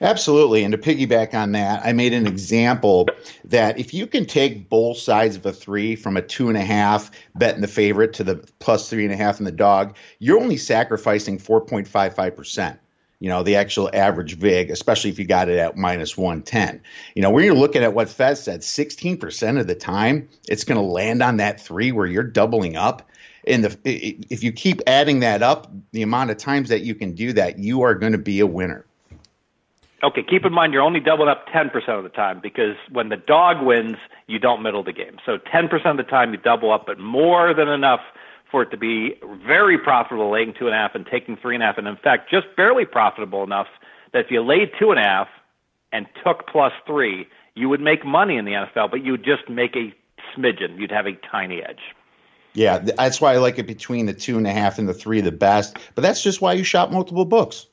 Absolutely. 0.00 0.64
And 0.64 0.72
to 0.72 0.78
piggyback 0.78 1.34
on 1.34 1.52
that, 1.52 1.84
I 1.84 1.92
made 1.92 2.12
an 2.12 2.26
example 2.26 3.08
that 3.44 3.78
if 3.78 3.94
you 3.94 4.06
can 4.06 4.26
take 4.26 4.68
both 4.68 4.98
sides 4.98 5.36
of 5.36 5.46
a 5.46 5.52
three 5.52 5.96
from 5.96 6.16
a 6.16 6.22
two 6.22 6.48
and 6.48 6.58
a 6.58 6.64
half 6.64 7.10
betting 7.34 7.60
the 7.60 7.68
favorite 7.68 8.14
to 8.14 8.24
the 8.24 8.44
plus 8.58 8.90
three 8.90 9.04
and 9.04 9.14
a 9.14 9.16
half 9.16 9.38
in 9.38 9.44
the 9.44 9.52
dog, 9.52 9.96
you're 10.18 10.40
only 10.40 10.56
sacrificing 10.56 11.38
4.55% 11.38 12.78
you 13.24 13.30
know, 13.30 13.42
the 13.42 13.56
actual 13.56 13.88
average 13.94 14.36
VIG, 14.36 14.70
especially 14.70 15.08
if 15.08 15.18
you 15.18 15.24
got 15.24 15.48
it 15.48 15.56
at 15.56 15.78
minus 15.78 16.14
110. 16.14 16.78
You 17.14 17.22
know, 17.22 17.30
when 17.30 17.42
you're 17.46 17.54
looking 17.54 17.82
at 17.82 17.94
what 17.94 18.10
Fez 18.10 18.42
said, 18.42 18.60
16% 18.60 19.58
of 19.58 19.66
the 19.66 19.74
time, 19.74 20.28
it's 20.46 20.62
going 20.62 20.76
to 20.76 20.86
land 20.86 21.22
on 21.22 21.38
that 21.38 21.58
three 21.58 21.90
where 21.90 22.04
you're 22.04 22.22
doubling 22.22 22.76
up. 22.76 23.08
And 23.46 23.64
the, 23.64 23.78
if 24.28 24.42
you 24.42 24.52
keep 24.52 24.82
adding 24.86 25.20
that 25.20 25.42
up, 25.42 25.72
the 25.92 26.02
amount 26.02 26.32
of 26.32 26.36
times 26.36 26.68
that 26.68 26.82
you 26.82 26.94
can 26.94 27.14
do 27.14 27.32
that, 27.32 27.58
you 27.58 27.80
are 27.80 27.94
going 27.94 28.12
to 28.12 28.18
be 28.18 28.40
a 28.40 28.46
winner. 28.46 28.84
Okay, 30.02 30.22
keep 30.22 30.44
in 30.44 30.52
mind 30.52 30.74
you're 30.74 30.82
only 30.82 31.00
doubling 31.00 31.30
up 31.30 31.48
10% 31.48 31.72
of 31.96 32.04
the 32.04 32.10
time 32.10 32.40
because 32.42 32.76
when 32.92 33.08
the 33.08 33.16
dog 33.16 33.64
wins, 33.64 33.96
you 34.26 34.38
don't 34.38 34.62
middle 34.62 34.84
the 34.84 34.92
game. 34.92 35.16
So 35.24 35.38
10% 35.38 35.72
of 35.86 35.96
the 35.96 36.02
time 36.02 36.32
you 36.32 36.36
double 36.36 36.70
up, 36.70 36.84
but 36.84 36.98
more 36.98 37.54
than 37.54 37.68
enough– 37.68 38.00
for 38.50 38.62
it 38.62 38.70
to 38.70 38.76
be 38.76 39.14
very 39.46 39.78
profitable 39.78 40.30
laying 40.30 40.54
two 40.58 40.66
and 40.66 40.74
a 40.74 40.78
half 40.78 40.94
and 40.94 41.06
taking 41.06 41.36
three 41.36 41.54
and 41.54 41.62
a 41.62 41.66
half, 41.66 41.78
and 41.78 41.86
in 41.86 41.96
fact, 41.96 42.30
just 42.30 42.46
barely 42.56 42.84
profitable 42.84 43.42
enough 43.42 43.66
that 44.12 44.26
if 44.26 44.30
you 44.30 44.42
laid 44.42 44.70
two 44.78 44.90
and 44.90 45.00
a 45.00 45.02
half 45.02 45.28
and 45.92 46.06
took 46.24 46.46
plus 46.46 46.72
three, 46.86 47.26
you 47.54 47.68
would 47.68 47.80
make 47.80 48.04
money 48.04 48.36
in 48.36 48.44
the 48.44 48.52
NFL, 48.52 48.90
but 48.90 49.04
you 49.04 49.12
would 49.12 49.24
just 49.24 49.48
make 49.48 49.76
a 49.76 49.92
smidgen. 50.36 50.78
You'd 50.78 50.90
have 50.90 51.06
a 51.06 51.12
tiny 51.30 51.62
edge. 51.62 51.80
Yeah, 52.54 52.78
that's 52.78 53.20
why 53.20 53.34
I 53.34 53.38
like 53.38 53.58
it 53.58 53.66
between 53.66 54.06
the 54.06 54.12
two 54.12 54.38
and 54.38 54.46
a 54.46 54.52
half 54.52 54.78
and 54.78 54.88
the 54.88 54.94
three 54.94 55.20
the 55.20 55.32
best. 55.32 55.76
But 55.94 56.02
that's 56.02 56.22
just 56.22 56.40
why 56.40 56.52
you 56.52 56.62
shop 56.62 56.90
multiple 56.90 57.24
books. 57.24 57.66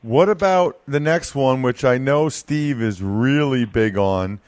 What 0.00 0.28
about 0.28 0.80
the 0.86 1.00
next 1.00 1.34
one, 1.34 1.62
which 1.62 1.84
I 1.84 1.98
know 1.98 2.28
Steve 2.28 2.82
is 2.82 3.02
really 3.02 3.64
big 3.64 3.96
on? 3.96 4.40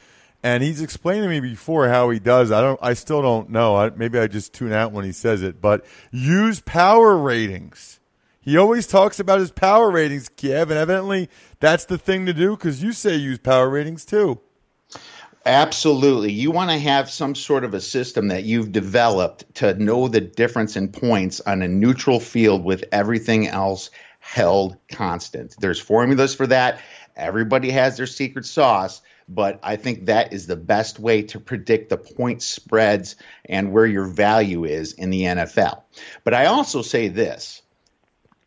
And 0.46 0.62
he's 0.62 0.80
explained 0.80 1.24
to 1.24 1.28
me 1.28 1.40
before 1.40 1.88
how 1.88 2.08
he 2.10 2.20
does. 2.20 2.52
I 2.52 2.60
don't. 2.60 2.78
I 2.80 2.94
still 2.94 3.20
don't 3.20 3.50
know. 3.50 3.74
I, 3.74 3.90
maybe 3.90 4.16
I 4.16 4.28
just 4.28 4.54
tune 4.54 4.72
out 4.72 4.92
when 4.92 5.04
he 5.04 5.10
says 5.10 5.42
it. 5.42 5.60
But 5.60 5.84
use 6.12 6.60
power 6.60 7.16
ratings. 7.16 7.98
He 8.40 8.56
always 8.56 8.86
talks 8.86 9.18
about 9.18 9.40
his 9.40 9.50
power 9.50 9.90
ratings, 9.90 10.28
Kiev, 10.28 10.70
and 10.70 10.78
evidently 10.78 11.30
that's 11.58 11.86
the 11.86 11.98
thing 11.98 12.26
to 12.26 12.32
do 12.32 12.54
because 12.54 12.80
you 12.80 12.92
say 12.92 13.16
use 13.16 13.38
power 13.38 13.68
ratings 13.68 14.04
too. 14.04 14.38
Absolutely. 15.44 16.30
You 16.30 16.52
want 16.52 16.70
to 16.70 16.78
have 16.78 17.10
some 17.10 17.34
sort 17.34 17.64
of 17.64 17.74
a 17.74 17.80
system 17.80 18.28
that 18.28 18.44
you've 18.44 18.70
developed 18.70 19.52
to 19.56 19.74
know 19.74 20.06
the 20.06 20.20
difference 20.20 20.76
in 20.76 20.92
points 20.92 21.40
on 21.40 21.60
a 21.60 21.66
neutral 21.66 22.20
field 22.20 22.62
with 22.62 22.84
everything 22.92 23.48
else 23.48 23.90
held 24.20 24.76
constant. 24.92 25.56
There's 25.58 25.80
formulas 25.80 26.36
for 26.36 26.46
that. 26.46 26.80
Everybody 27.16 27.70
has 27.70 27.96
their 27.96 28.06
secret 28.06 28.46
sauce 28.46 29.02
but 29.28 29.58
I 29.62 29.76
think 29.76 30.06
that 30.06 30.32
is 30.32 30.46
the 30.46 30.56
best 30.56 30.98
way 30.98 31.22
to 31.22 31.40
predict 31.40 31.90
the 31.90 31.96
point 31.98 32.42
spreads 32.42 33.16
and 33.44 33.72
where 33.72 33.86
your 33.86 34.06
value 34.06 34.64
is 34.64 34.92
in 34.92 35.10
the 35.10 35.22
NFL. 35.22 35.82
But 36.24 36.34
I 36.34 36.46
also 36.46 36.82
say 36.82 37.08
this 37.08 37.62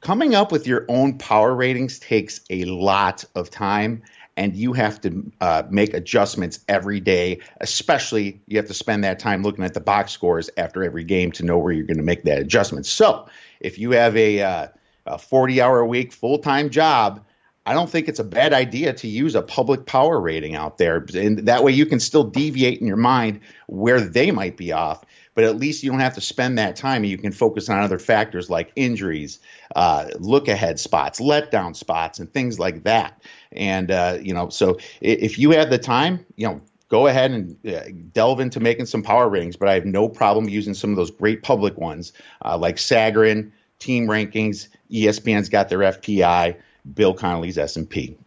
coming 0.01 0.36
up 0.36 0.51
with 0.51 0.67
your 0.67 0.86
own 0.88 1.17
power 1.17 1.53
ratings 1.53 2.00
takes 2.00 2.41
a 2.50 2.65
lot 2.65 3.25
of 3.36 3.50
time 3.50 4.03
and 4.38 4.55
you 4.55 4.71
have 4.71 5.01
to 5.01 5.29
uh, 5.41 5.63
make 5.69 5.93
adjustments 5.93 6.59
every 6.69 7.01
day 7.01 7.39
especially 7.59 8.41
you 8.48 8.57
have 8.57 8.67
to 8.67 8.74
spend 8.74 9.03
that 9.03 9.19
time 9.19 9.43
looking 9.43 9.65
at 9.65 9.74
the 9.74 9.81
box 9.81 10.13
scores 10.13 10.50
after 10.55 10.83
every 10.83 11.03
game 11.03 11.33
to 11.33 11.43
know 11.43 11.57
where 11.57 11.74
you're 11.74 11.86
going 11.86 11.98
to 11.98 12.03
make 12.03 12.24
that 12.24 12.39
adjustment 12.39 12.86
so 12.86 13.27
if 13.59 13.77
you 13.77 13.91
have 13.91 14.15
a, 14.15 14.41
uh, 14.41 14.67
a 15.05 15.17
40 15.17 15.62
hour 15.62 15.79
a 15.81 15.86
week 15.86 16.13
full-time 16.13 16.69
job 16.69 17.25
I 17.69 17.73
don't 17.73 17.88
think 17.88 18.07
it's 18.07 18.17
a 18.17 18.23
bad 18.23 18.51
idea 18.51 18.93
to 18.93 19.07
use 19.07 19.35
a 19.35 19.43
public 19.43 19.85
power 19.85 20.19
rating 20.19 20.55
out 20.55 20.79
there. 20.79 21.05
And 21.13 21.45
that 21.47 21.63
way 21.63 21.71
you 21.71 21.85
can 21.85 21.99
still 21.99 22.23
deviate 22.23 22.81
in 22.81 22.88
your 22.88 22.97
mind 22.97 23.41
where 23.67 24.01
they 24.01 24.31
might 24.31 24.57
be 24.57 24.71
off, 24.71 25.05
but 25.35 25.43
at 25.43 25.55
least 25.55 25.83
you 25.83 25.91
don't 25.91 25.99
have 25.99 26.15
to 26.15 26.21
spend 26.21 26.57
that 26.57 26.77
time 26.77 27.03
and 27.03 27.11
you 27.11 27.19
can 27.19 27.31
focus 27.31 27.69
on 27.69 27.79
other 27.79 27.99
factors 27.99 28.49
like 28.49 28.71
injuries, 28.75 29.39
uh, 29.75 30.07
look 30.17 30.47
ahead 30.47 30.79
spots, 30.79 31.19
letdown 31.19 31.75
spots, 31.75 32.17
and 32.17 32.33
things 32.33 32.57
like 32.57 32.85
that. 32.85 33.21
And, 33.51 33.91
uh, 33.91 34.17
you 34.19 34.33
know, 34.33 34.49
so 34.49 34.79
if 34.99 35.38
you 35.38 35.51
have 35.51 35.69
the 35.69 35.77
time, 35.77 36.25
you 36.38 36.47
know, 36.47 36.61
go 36.88 37.05
ahead 37.05 37.29
and 37.29 37.67
uh, 37.67 37.81
delve 38.11 38.39
into 38.39 38.59
making 38.59 38.88
some 38.88 39.03
power 39.03 39.29
ratings, 39.29 39.57
but 39.57 39.69
I 39.69 39.75
have 39.75 39.85
no 39.85 40.09
problem 40.09 40.49
using 40.49 40.73
some 40.73 40.89
of 40.89 40.95
those 40.95 41.11
great 41.11 41.43
public 41.43 41.77
ones 41.77 42.13
uh, 42.43 42.57
like 42.57 42.77
Sagarin, 42.77 43.51
Team 43.77 44.07
Rankings, 44.07 44.69
ESPN's 44.91 45.49
got 45.49 45.69
their 45.69 45.79
FPI. 45.79 46.55
Bill 46.93 47.13
Connelly's 47.13 47.57
S&P. 47.57 48.17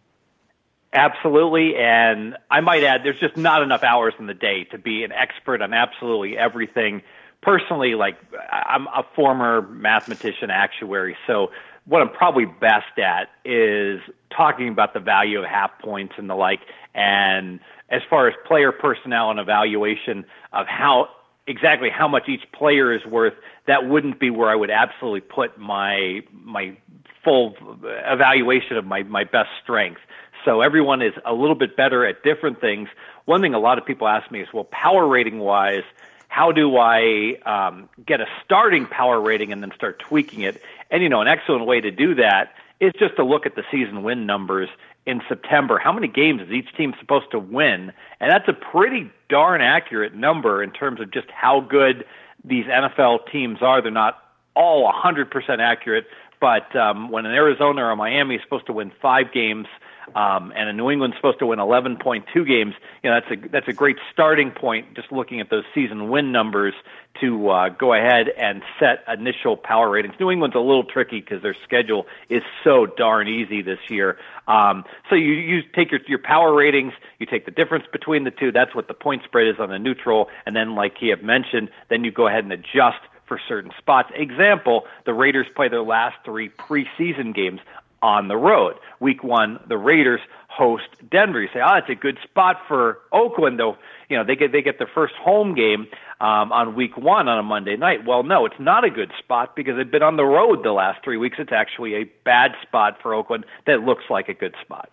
Absolutely, 0.93 1.75
and 1.75 2.37
I 2.51 2.61
might 2.61 2.83
add, 2.83 3.01
there's 3.03 3.19
just 3.19 3.35
not 3.35 3.63
enough 3.63 3.83
hours 3.83 4.13
in 4.19 4.27
the 4.27 4.35
day 4.35 4.65
to 4.65 4.77
be 4.77 5.03
an 5.03 5.11
expert 5.11 5.61
on 5.61 5.73
absolutely 5.73 6.37
everything. 6.37 7.01
Personally, 7.41 7.95
like 7.95 8.15
I'm 8.51 8.87
a 8.87 9.03
former 9.15 9.63
mathematician, 9.63 10.51
actuary, 10.51 11.17
so 11.25 11.49
what 11.85 12.01
I'm 12.01 12.09
probably 12.09 12.45
best 12.45 12.97
at 12.97 13.29
is 13.43 13.99
talking 14.29 14.69
about 14.69 14.93
the 14.93 14.99
value 14.99 15.39
of 15.39 15.45
half 15.45 15.71
points 15.79 16.13
and 16.17 16.29
the 16.29 16.35
like, 16.35 16.61
and 16.93 17.59
as 17.89 18.01
far 18.09 18.27
as 18.27 18.35
player 18.47 18.71
personnel 18.71 19.31
and 19.31 19.39
evaluation 19.39 20.25
of 20.53 20.67
how 20.67 21.09
exactly 21.47 21.89
how 21.89 22.07
much 22.07 22.27
each 22.27 22.43
player 22.51 22.93
is 22.93 23.05
worth, 23.05 23.33
that 23.67 23.87
wouldn't 23.87 24.19
be 24.19 24.29
where 24.29 24.49
I 24.49 24.55
would 24.55 24.71
absolutely 24.71 25.21
put 25.21 25.57
my 25.57 26.21
my 26.31 26.77
full 27.23 27.55
evaluation 27.83 28.77
of 28.77 28.85
my 28.85 29.03
my 29.03 29.23
best 29.23 29.49
strength. 29.61 30.01
So 30.45 30.61
everyone 30.61 31.01
is 31.01 31.13
a 31.25 31.33
little 31.33 31.55
bit 31.55 31.77
better 31.77 32.05
at 32.05 32.23
different 32.23 32.59
things. 32.59 32.89
One 33.25 33.41
thing 33.41 33.53
a 33.53 33.59
lot 33.59 33.77
of 33.77 33.85
people 33.85 34.07
ask 34.07 34.29
me 34.29 34.41
is, 34.41 34.47
well, 34.53 34.65
power 34.65 35.07
rating 35.07 35.39
wise, 35.39 35.83
how 36.27 36.51
do 36.51 36.77
I 36.77 37.35
um, 37.45 37.87
get 38.05 38.19
a 38.19 38.25
starting 38.43 38.85
power 38.85 39.21
rating 39.21 39.53
and 39.53 39.61
then 39.61 39.71
start 39.75 39.99
tweaking 39.99 40.41
it? 40.41 40.61
And 40.91 41.01
you 41.01 41.09
know, 41.09 41.21
an 41.21 41.27
excellent 41.27 41.65
way 41.65 41.79
to 41.79 41.91
do 41.91 42.15
that 42.15 42.53
is 42.79 42.91
just 42.99 43.15
to 43.15 43.23
look 43.23 43.45
at 43.45 43.55
the 43.55 43.63
season 43.71 44.03
win 44.03 44.25
numbers 44.25 44.69
in 45.05 45.21
September. 45.27 45.77
How 45.77 45.91
many 45.91 46.07
games 46.07 46.41
is 46.41 46.51
each 46.51 46.73
team 46.75 46.93
supposed 46.99 47.31
to 47.31 47.39
win? 47.39 47.91
And 48.19 48.31
that's 48.31 48.47
a 48.47 48.53
pretty 48.53 49.11
darn 49.29 49.61
accurate 49.61 50.15
number 50.15 50.63
in 50.63 50.71
terms 50.71 51.01
of 51.01 51.11
just 51.11 51.27
how 51.29 51.59
good 51.59 52.05
these 52.43 52.65
NFL 52.65 53.31
teams 53.31 53.59
are. 53.61 53.81
They're 53.81 53.91
not 53.91 54.19
all 54.55 54.91
100% 54.91 55.59
accurate, 55.59 56.05
but 56.39 56.75
um, 56.75 57.09
when 57.09 57.25
an 57.25 57.33
Arizona 57.33 57.85
or 57.85 57.95
Miami 57.95 58.35
is 58.35 58.41
supposed 58.43 58.65
to 58.67 58.73
win 58.73 58.91
five 59.01 59.31
games 59.33 59.67
um, 60.15 60.53
and 60.55 60.69
a 60.69 60.73
New 60.73 60.89
England's 60.89 61.15
supposed 61.17 61.39
to 61.39 61.45
win 61.45 61.59
11.2 61.59 62.23
games, 62.47 62.73
you 63.03 63.09
know 63.09 63.19
that's 63.19 63.31
a 63.31 63.49
that's 63.49 63.67
a 63.67 63.73
great 63.73 63.97
starting 64.11 64.51
point. 64.51 64.95
Just 64.95 65.11
looking 65.11 65.39
at 65.39 65.49
those 65.49 65.63
season 65.73 66.09
win 66.09 66.31
numbers 66.31 66.73
to 67.21 67.49
uh, 67.49 67.69
go 67.69 67.93
ahead 67.93 68.27
and 68.29 68.63
set 68.79 69.03
initial 69.07 69.55
power 69.55 69.89
ratings. 69.89 70.15
New 70.19 70.31
England's 70.31 70.55
a 70.55 70.59
little 70.59 70.83
tricky 70.83 71.19
because 71.19 71.41
their 71.41 71.55
schedule 71.63 72.07
is 72.29 72.41
so 72.63 72.85
darn 72.85 73.27
easy 73.27 73.61
this 73.61 73.79
year. 73.89 74.17
Um, 74.47 74.83
so 75.09 75.15
you 75.15 75.33
you 75.33 75.61
take 75.75 75.91
your 75.91 76.01
your 76.07 76.19
power 76.19 76.53
ratings, 76.53 76.93
you 77.19 77.25
take 77.25 77.45
the 77.45 77.51
difference 77.51 77.85
between 77.91 78.23
the 78.23 78.31
two. 78.31 78.51
That's 78.51 78.73
what 78.75 78.87
the 78.87 78.93
point 78.93 79.23
spread 79.23 79.47
is 79.47 79.59
on 79.59 79.69
the 79.69 79.79
neutral, 79.79 80.29
and 80.45 80.55
then 80.55 80.75
like 80.75 80.97
he 80.99 81.09
had 81.09 81.23
mentioned, 81.23 81.69
then 81.89 82.03
you 82.03 82.11
go 82.11 82.27
ahead 82.27 82.43
and 82.43 82.53
adjust 82.53 82.99
for 83.27 83.39
certain 83.47 83.71
spots. 83.77 84.11
Example, 84.15 84.85
the 85.05 85.13
Raiders 85.13 85.47
play 85.55 85.69
their 85.69 85.81
last 85.81 86.15
three 86.25 86.49
preseason 86.49 87.33
games 87.33 87.59
on 88.03 88.27
the 88.27 88.37
road. 88.37 88.75
Week 88.99 89.23
one, 89.23 89.59
the 89.67 89.77
Raiders 89.77 90.19
host 90.47 90.83
Denver. 91.09 91.41
You 91.41 91.47
say, 91.51 91.61
oh, 91.65 91.75
it's 91.75 91.89
a 91.89 91.95
good 91.95 92.19
spot 92.23 92.57
for 92.67 92.99
Oakland, 93.11 93.57
though. 93.57 93.77
You 94.09 94.17
know, 94.17 94.23
they 94.23 94.35
get 94.35 94.51
they 94.51 94.61
get 94.61 94.77
their 94.77 94.89
first 94.93 95.15
home 95.15 95.55
game 95.55 95.87
um, 96.21 96.51
on 96.51 96.75
week 96.75 96.95
one 96.97 97.27
on 97.27 97.39
a 97.39 97.43
Monday 97.43 97.75
night. 97.77 98.05
Well, 98.05 98.21
no, 98.21 98.45
it's 98.45 98.59
not 98.59 98.83
a 98.83 98.89
good 98.91 99.11
spot 99.17 99.55
because 99.55 99.77
they've 99.77 99.89
been 99.89 100.03
on 100.03 100.17
the 100.17 100.25
road 100.25 100.63
the 100.63 100.73
last 100.73 101.03
three 101.03 101.17
weeks. 101.17 101.37
It's 101.39 101.53
actually 101.53 101.95
a 101.95 102.03
bad 102.23 102.51
spot 102.61 102.97
for 103.01 103.15
Oakland 103.15 103.45
that 103.65 103.81
looks 103.81 104.03
like 104.09 104.29
a 104.29 104.33
good 104.33 104.53
spot. 104.61 104.91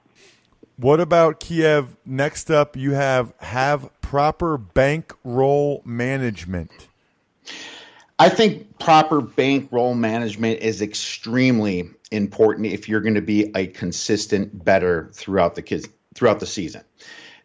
What 0.77 1.01
about 1.01 1.41
Kiev? 1.41 1.95
Next 2.07 2.51
up, 2.51 2.77
you 2.77 2.93
have 2.93 3.35
have 3.41 3.91
proper 4.01 4.57
bankroll 4.57 5.83
management. 5.85 6.89
I 8.19 8.29
think 8.29 8.79
proper 8.79 9.21
bankroll 9.21 9.95
management 9.95 10.61
is 10.61 10.81
extremely 10.83 11.91
important 12.11 12.67
if 12.67 12.89
you're 12.89 13.01
going 13.01 13.15
to 13.15 13.23
be 13.23 13.51
a 13.55 13.67
consistent 13.67 14.65
better 14.65 15.11
throughout 15.13 15.55
the 15.55 15.63
kids 15.63 15.89
throughout 16.15 16.41
the 16.41 16.47
season. 16.47 16.83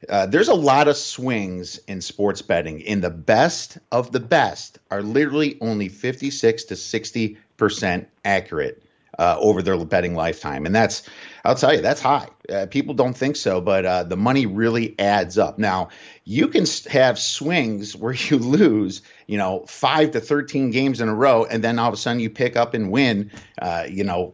Uh, 0.09 0.25
there's 0.25 0.49
a 0.49 0.53
lot 0.53 0.87
of 0.87 0.97
swings 0.97 1.79
in 1.87 2.01
sports 2.01 2.41
betting, 2.41 2.85
and 2.87 3.03
the 3.03 3.09
best 3.09 3.77
of 3.91 4.11
the 4.11 4.19
best 4.19 4.79
are 4.91 5.01
literally 5.01 5.57
only 5.61 5.89
56 5.89 6.65
to 6.65 6.75
60 6.75 7.37
percent 7.57 8.09
accurate 8.23 8.84
uh, 9.17 9.37
over 9.39 9.61
their 9.61 9.83
betting 9.85 10.15
lifetime, 10.15 10.65
and 10.65 10.75
that's 10.75 11.07
I'll 11.43 11.55
tell 11.55 11.73
you 11.73 11.81
that's 11.81 12.01
high. 12.01 12.27
Uh, 12.49 12.65
people 12.65 12.93
don't 12.93 13.15
think 13.15 13.35
so, 13.35 13.61
but 13.61 13.85
uh, 13.85 14.03
the 14.03 14.17
money 14.17 14.45
really 14.45 14.97
adds 14.99 15.37
up. 15.37 15.59
Now 15.59 15.89
you 16.23 16.47
can 16.47 16.65
have 16.89 17.19
swings 17.19 17.95
where 17.95 18.13
you 18.13 18.37
lose, 18.37 19.01
you 19.27 19.37
know, 19.37 19.65
five 19.67 20.11
to 20.11 20.19
13 20.19 20.71
games 20.71 21.01
in 21.01 21.09
a 21.09 21.15
row, 21.15 21.45
and 21.45 21.63
then 21.63 21.79
all 21.79 21.87
of 21.87 21.93
a 21.93 21.97
sudden 21.97 22.19
you 22.19 22.29
pick 22.29 22.55
up 22.55 22.73
and 22.73 22.91
win, 22.91 23.31
uh, 23.61 23.85
you 23.89 24.03
know. 24.03 24.33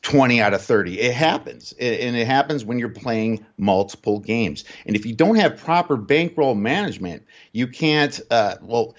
20 0.00 0.40
out 0.40 0.54
of 0.54 0.62
30. 0.62 0.98
It 0.98 1.12
happens. 1.12 1.72
And 1.78 2.16
it 2.16 2.26
happens 2.26 2.64
when 2.64 2.78
you're 2.78 2.88
playing 2.88 3.44
multiple 3.58 4.18
games. 4.18 4.64
And 4.86 4.96
if 4.96 5.04
you 5.04 5.14
don't 5.14 5.36
have 5.36 5.58
proper 5.58 5.96
bankroll 5.96 6.54
management, 6.54 7.24
you 7.52 7.66
can't, 7.66 8.18
uh, 8.30 8.56
well, 8.62 8.94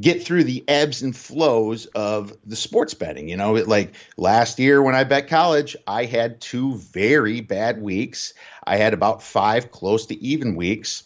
get 0.00 0.22
through 0.22 0.44
the 0.44 0.64
ebbs 0.68 1.02
and 1.02 1.16
flows 1.16 1.86
of 1.86 2.36
the 2.44 2.56
sports 2.56 2.94
betting. 2.94 3.28
You 3.28 3.36
know, 3.36 3.52
like 3.54 3.94
last 4.16 4.58
year 4.58 4.82
when 4.82 4.94
I 4.94 5.04
bet 5.04 5.28
college, 5.28 5.76
I 5.86 6.04
had 6.04 6.40
two 6.40 6.74
very 6.76 7.40
bad 7.40 7.80
weeks. 7.80 8.34
I 8.64 8.76
had 8.76 8.94
about 8.94 9.22
five 9.22 9.70
close 9.70 10.06
to 10.06 10.22
even 10.22 10.56
weeks, 10.56 11.04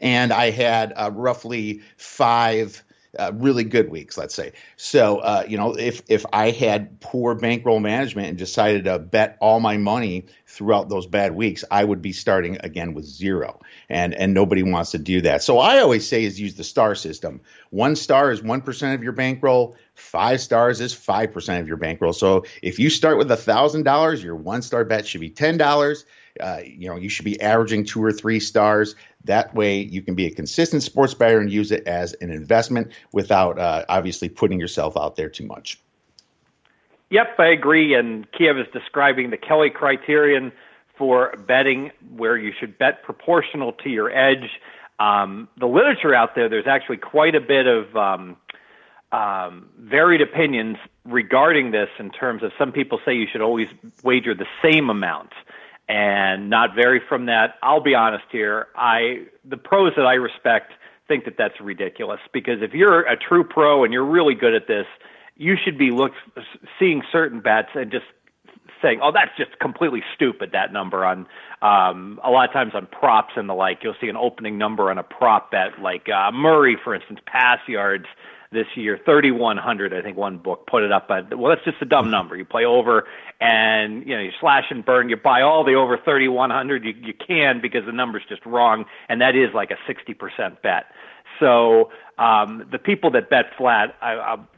and 0.00 0.32
I 0.32 0.50
had 0.50 0.92
uh, 0.96 1.10
roughly 1.12 1.82
five 1.96 2.82
uh, 3.18 3.32
really 3.34 3.64
good 3.64 3.90
weeks, 3.90 4.16
let's 4.16 4.34
say. 4.34 4.52
So, 4.76 5.18
uh, 5.18 5.44
you 5.48 5.56
know, 5.56 5.74
if 5.76 6.02
if 6.08 6.24
I 6.32 6.50
had 6.50 7.00
poor 7.00 7.34
bankroll 7.34 7.80
management 7.80 8.28
and 8.28 8.38
decided 8.38 8.84
to 8.84 8.98
bet 8.98 9.36
all 9.40 9.60
my 9.60 9.76
money 9.76 10.26
throughout 10.46 10.88
those 10.88 11.06
bad 11.06 11.34
weeks, 11.34 11.64
I 11.70 11.84
would 11.84 12.00
be 12.00 12.12
starting 12.12 12.58
again 12.60 12.94
with 12.94 13.04
zero, 13.04 13.60
and 13.88 14.14
and 14.14 14.34
nobody 14.34 14.62
wants 14.62 14.92
to 14.92 14.98
do 14.98 15.20
that. 15.22 15.42
So 15.42 15.58
I 15.58 15.80
always 15.80 16.08
say 16.08 16.24
is 16.24 16.40
use 16.40 16.54
the 16.54 16.64
star 16.64 16.94
system. 16.94 17.40
One 17.70 17.96
star 17.96 18.30
is 18.30 18.42
one 18.42 18.62
percent 18.62 18.94
of 18.94 19.02
your 19.02 19.12
bankroll. 19.12 19.76
Five 19.94 20.40
stars 20.40 20.80
is 20.80 20.94
five 20.94 21.32
percent 21.32 21.60
of 21.60 21.68
your 21.68 21.76
bankroll. 21.76 22.12
So 22.12 22.44
if 22.62 22.78
you 22.78 22.88
start 22.88 23.18
with 23.18 23.30
a 23.30 23.36
thousand 23.36 23.82
dollars, 23.82 24.22
your 24.22 24.36
one 24.36 24.62
star 24.62 24.84
bet 24.84 25.06
should 25.06 25.20
be 25.20 25.30
ten 25.30 25.56
dollars. 25.56 26.04
Uh, 26.40 26.60
you 26.64 26.88
know, 26.88 26.96
you 26.96 27.08
should 27.08 27.24
be 27.24 27.40
averaging 27.40 27.84
two 27.84 28.02
or 28.02 28.12
three 28.12 28.40
stars. 28.40 28.94
That 29.24 29.54
way, 29.54 29.80
you 29.80 30.02
can 30.02 30.14
be 30.14 30.26
a 30.26 30.30
consistent 30.30 30.82
sports 30.82 31.14
bettor 31.14 31.40
and 31.40 31.50
use 31.50 31.72
it 31.72 31.86
as 31.86 32.14
an 32.14 32.30
investment 32.30 32.92
without 33.12 33.58
uh, 33.58 33.84
obviously 33.88 34.28
putting 34.28 34.60
yourself 34.60 34.96
out 34.96 35.16
there 35.16 35.28
too 35.28 35.46
much. 35.46 35.78
Yep, 37.10 37.38
I 37.38 37.46
agree. 37.46 37.94
And 37.94 38.30
Kiev 38.32 38.58
is 38.58 38.66
describing 38.72 39.30
the 39.30 39.36
Kelly 39.36 39.70
criterion 39.70 40.52
for 40.96 41.34
betting, 41.46 41.90
where 42.16 42.36
you 42.36 42.52
should 42.58 42.76
bet 42.76 43.02
proportional 43.02 43.72
to 43.72 43.88
your 43.88 44.10
edge. 44.10 44.60
Um, 44.98 45.48
the 45.58 45.66
literature 45.66 46.14
out 46.14 46.34
there, 46.34 46.48
there's 46.48 46.66
actually 46.66 46.96
quite 46.96 47.34
a 47.34 47.40
bit 47.40 47.66
of 47.66 47.96
um, 47.96 48.36
um, 49.12 49.68
varied 49.78 50.20
opinions 50.20 50.76
regarding 51.04 51.70
this 51.70 51.88
in 51.98 52.10
terms 52.10 52.42
of 52.42 52.52
some 52.58 52.72
people 52.72 53.00
say 53.04 53.14
you 53.14 53.26
should 53.30 53.40
always 53.40 53.68
wager 54.02 54.34
the 54.34 54.46
same 54.60 54.90
amount 54.90 55.32
and 55.88 56.50
not 56.50 56.74
vary 56.74 57.00
from 57.08 57.26
that. 57.26 57.54
I'll 57.62 57.82
be 57.82 57.94
honest 57.94 58.24
here. 58.30 58.68
I 58.76 59.26
the 59.44 59.56
pros 59.56 59.92
that 59.96 60.06
I 60.06 60.14
respect 60.14 60.72
think 61.06 61.24
that 61.24 61.34
that's 61.38 61.58
ridiculous 61.60 62.20
because 62.32 62.60
if 62.60 62.74
you're 62.74 63.00
a 63.00 63.16
true 63.16 63.44
pro 63.44 63.84
and 63.84 63.92
you're 63.92 64.04
really 64.04 64.34
good 64.34 64.54
at 64.54 64.68
this, 64.68 64.86
you 65.36 65.56
should 65.62 65.78
be 65.78 65.90
look 65.90 66.12
seeing 66.78 67.02
certain 67.10 67.40
bets 67.40 67.68
and 67.74 67.90
just 67.90 68.04
saying, 68.82 69.00
"Oh, 69.02 69.10
that's 69.12 69.34
just 69.38 69.58
completely 69.58 70.02
stupid." 70.14 70.50
That 70.52 70.72
number 70.72 71.04
on 71.04 71.26
um, 71.62 72.20
a 72.22 72.30
lot 72.30 72.46
of 72.46 72.52
times 72.52 72.72
on 72.74 72.86
props 72.86 73.32
and 73.36 73.48
the 73.48 73.54
like, 73.54 73.78
you'll 73.82 73.96
see 74.00 74.08
an 74.08 74.16
opening 74.16 74.58
number 74.58 74.90
on 74.90 74.98
a 74.98 75.02
prop 75.02 75.50
bet, 75.50 75.80
like 75.80 76.08
uh, 76.08 76.30
Murray, 76.32 76.76
for 76.82 76.94
instance, 76.94 77.20
pass 77.26 77.58
yards 77.66 78.06
this 78.50 78.66
year, 78.76 78.98
3,100. 79.04 79.92
I 79.92 80.02
think 80.02 80.16
one 80.16 80.38
book 80.38 80.66
put 80.66 80.82
it 80.82 80.92
up 80.92 81.10
at. 81.10 81.36
Well, 81.36 81.54
that's 81.54 81.64
just 81.64 81.82
a 81.82 81.84
dumb 81.84 82.10
number. 82.10 82.36
You 82.36 82.44
play 82.44 82.64
over, 82.64 83.06
and 83.40 84.06
you 84.06 84.14
know 84.14 84.22
you 84.22 84.30
slash 84.40 84.64
and 84.70 84.84
burn. 84.84 85.08
You 85.08 85.16
buy 85.16 85.42
all 85.42 85.64
the 85.64 85.74
over 85.74 85.96
3,100 85.96 86.84
you, 86.84 86.94
you 87.00 87.14
can 87.14 87.60
because 87.60 87.84
the 87.84 87.92
number's 87.92 88.22
just 88.28 88.44
wrong, 88.46 88.86
and 89.08 89.20
that 89.20 89.36
is 89.36 89.54
like 89.54 89.70
a 89.70 89.76
60% 89.90 90.62
bet. 90.62 90.86
So 91.38 91.90
um, 92.18 92.66
the 92.70 92.78
people 92.78 93.10
that 93.12 93.30
bet 93.30 93.46
flat, 93.56 93.94
I, 94.00 94.14
I'm 94.14 94.48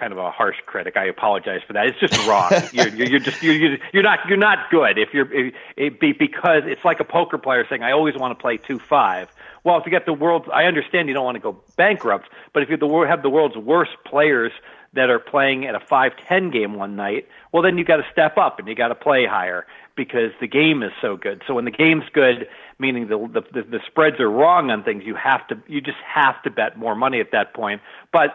kind 0.00 0.12
of 0.12 0.18
a 0.18 0.30
harsh 0.30 0.56
critic. 0.64 0.96
I 0.96 1.04
apologize 1.04 1.60
for 1.66 1.74
that. 1.74 1.86
It's 1.86 2.00
just 2.00 2.26
wrong. 2.26 2.50
you're, 2.72 2.88
you're, 2.88 3.08
you're 3.08 3.20
just 3.20 3.42
you're, 3.42 3.76
you're 3.92 4.02
not 4.02 4.20
you're 4.26 4.38
not 4.38 4.70
good 4.70 4.98
if 4.98 5.12
you're 5.12 5.32
it, 5.32 5.54
it 5.76 6.00
be 6.00 6.12
because 6.12 6.62
it's 6.64 6.84
like 6.84 7.00
a 7.00 7.04
poker 7.04 7.38
player 7.38 7.66
saying 7.68 7.82
I 7.82 7.92
always 7.92 8.16
want 8.16 8.36
to 8.36 8.40
play 8.40 8.56
two 8.56 8.78
five. 8.78 9.28
Well, 9.64 9.80
you 9.84 9.90
get 9.90 10.06
the 10.06 10.12
world's, 10.12 10.46
I 10.52 10.64
understand 10.64 11.08
you 11.08 11.14
don't 11.14 11.24
want 11.24 11.36
to 11.36 11.40
go 11.40 11.60
bankrupt, 11.76 12.28
but 12.52 12.62
if 12.62 12.70
you 12.70 12.76
have 13.06 13.22
the 13.22 13.30
world's 13.30 13.56
worst 13.56 13.92
players 14.06 14.52
that 14.92 15.10
are 15.10 15.18
playing 15.18 15.66
at 15.66 15.74
a 15.74 15.80
five 15.80 16.12
ten 16.28 16.50
game 16.50 16.74
one 16.74 16.96
night, 16.96 17.28
well 17.52 17.62
then 17.62 17.78
you 17.78 17.84
got 17.84 17.98
to 17.98 18.06
step 18.10 18.36
up 18.38 18.58
and 18.58 18.66
you 18.68 18.74
got 18.74 18.88
to 18.88 18.94
play 18.94 19.26
higher 19.26 19.66
because 19.96 20.32
the 20.40 20.46
game 20.46 20.82
is 20.82 20.92
so 21.00 21.16
good. 21.16 21.42
So 21.46 21.54
when 21.54 21.64
the 21.64 21.70
game's 21.70 22.04
good, 22.12 22.48
meaning 22.78 23.08
the, 23.08 23.18
the 23.52 23.62
the 23.62 23.80
spreads 23.86 24.18
are 24.18 24.30
wrong 24.30 24.70
on 24.70 24.82
things, 24.82 25.04
you 25.04 25.14
have 25.14 25.46
to 25.48 25.58
you 25.68 25.80
just 25.80 25.98
have 26.04 26.42
to 26.42 26.50
bet 26.50 26.78
more 26.78 26.94
money 26.94 27.20
at 27.20 27.32
that 27.32 27.54
point. 27.54 27.82
But 28.12 28.30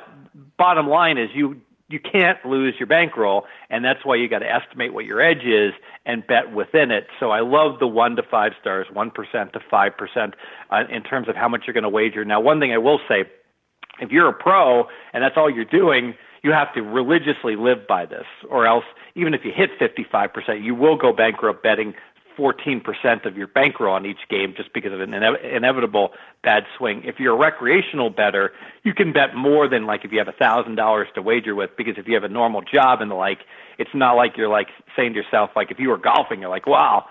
bottom 0.57 0.87
line 0.87 1.17
is 1.17 1.29
you 1.33 1.59
you 1.87 1.99
can't 1.99 2.43
lose 2.45 2.73
your 2.79 2.87
bankroll, 2.87 3.45
and 3.69 3.85
that's 3.85 4.03
why 4.03 4.15
you 4.15 4.27
got 4.27 4.39
to 4.39 4.51
estimate 4.51 4.93
what 4.93 5.05
your 5.05 5.21
edge 5.21 5.45
is 5.45 5.73
and 6.05 6.25
bet 6.25 6.51
within 6.51 6.89
it. 6.89 7.07
So 7.19 7.29
I 7.31 7.41
love 7.41 7.79
the 7.79 7.87
one 7.87 8.15
to 8.15 8.23
five 8.23 8.53
stars, 8.59 8.87
one 8.91 9.11
percent 9.11 9.53
to 9.53 9.59
five 9.69 9.95
percent, 9.95 10.33
uh, 10.71 10.83
in 10.89 11.03
terms 11.03 11.29
of 11.29 11.35
how 11.35 11.47
much 11.47 11.63
you're 11.67 11.75
going 11.75 11.83
to 11.83 11.89
wager. 11.89 12.25
Now, 12.25 12.41
one 12.41 12.59
thing 12.59 12.71
I 12.71 12.79
will 12.79 12.99
say, 13.07 13.25
if 13.99 14.11
you're 14.11 14.29
a 14.29 14.33
pro 14.33 14.85
and 15.13 15.23
that's 15.23 15.35
all 15.37 15.49
you're 15.49 15.63
doing, 15.63 16.15
you 16.43 16.51
have 16.51 16.73
to 16.73 16.81
religiously 16.81 17.55
live 17.55 17.87
by 17.87 18.05
this, 18.05 18.25
or 18.49 18.67
else 18.67 18.83
even 19.15 19.33
if 19.33 19.41
you 19.43 19.51
hit 19.55 19.69
55%, 19.79 20.63
you 20.63 20.75
will 20.75 20.97
go 20.97 21.13
bankrupt 21.13 21.63
betting 21.63 21.93
14% 22.37 23.25
of 23.25 23.37
your 23.37 23.47
bankroll 23.47 23.93
on 23.93 24.05
each 24.05 24.27
game 24.29 24.53
just 24.55 24.73
because 24.73 24.93
of 24.93 25.01
an 25.01 25.13
ine- 25.13 25.43
inevitable 25.43 26.11
bad 26.43 26.63
swing. 26.77 27.03
If 27.05 27.19
you're 27.19 27.33
a 27.33 27.37
recreational 27.37 28.09
better, 28.09 28.51
you 28.83 28.93
can 28.93 29.13
bet 29.13 29.35
more 29.35 29.67
than 29.67 29.85
like 29.85 30.05
if 30.05 30.11
you 30.11 30.19
have 30.19 30.27
a 30.27 30.37
thousand 30.37 30.75
dollars 30.75 31.07
to 31.15 31.21
wager 31.21 31.55
with 31.55 31.71
because 31.77 31.95
if 31.97 32.07
you 32.07 32.13
have 32.15 32.23
a 32.23 32.29
normal 32.29 32.61
job 32.61 33.01
and 33.01 33.09
the 33.09 33.15
like, 33.15 33.39
it's 33.77 33.93
not 33.93 34.13
like 34.13 34.37
you're 34.37 34.49
like 34.49 34.67
saying 34.95 35.13
to 35.13 35.19
yourself 35.19 35.51
like 35.55 35.71
if 35.71 35.79
you 35.79 35.89
were 35.89 35.97
golfing, 35.97 36.41
you're 36.41 36.49
like, 36.49 36.67
wow, 36.67 37.05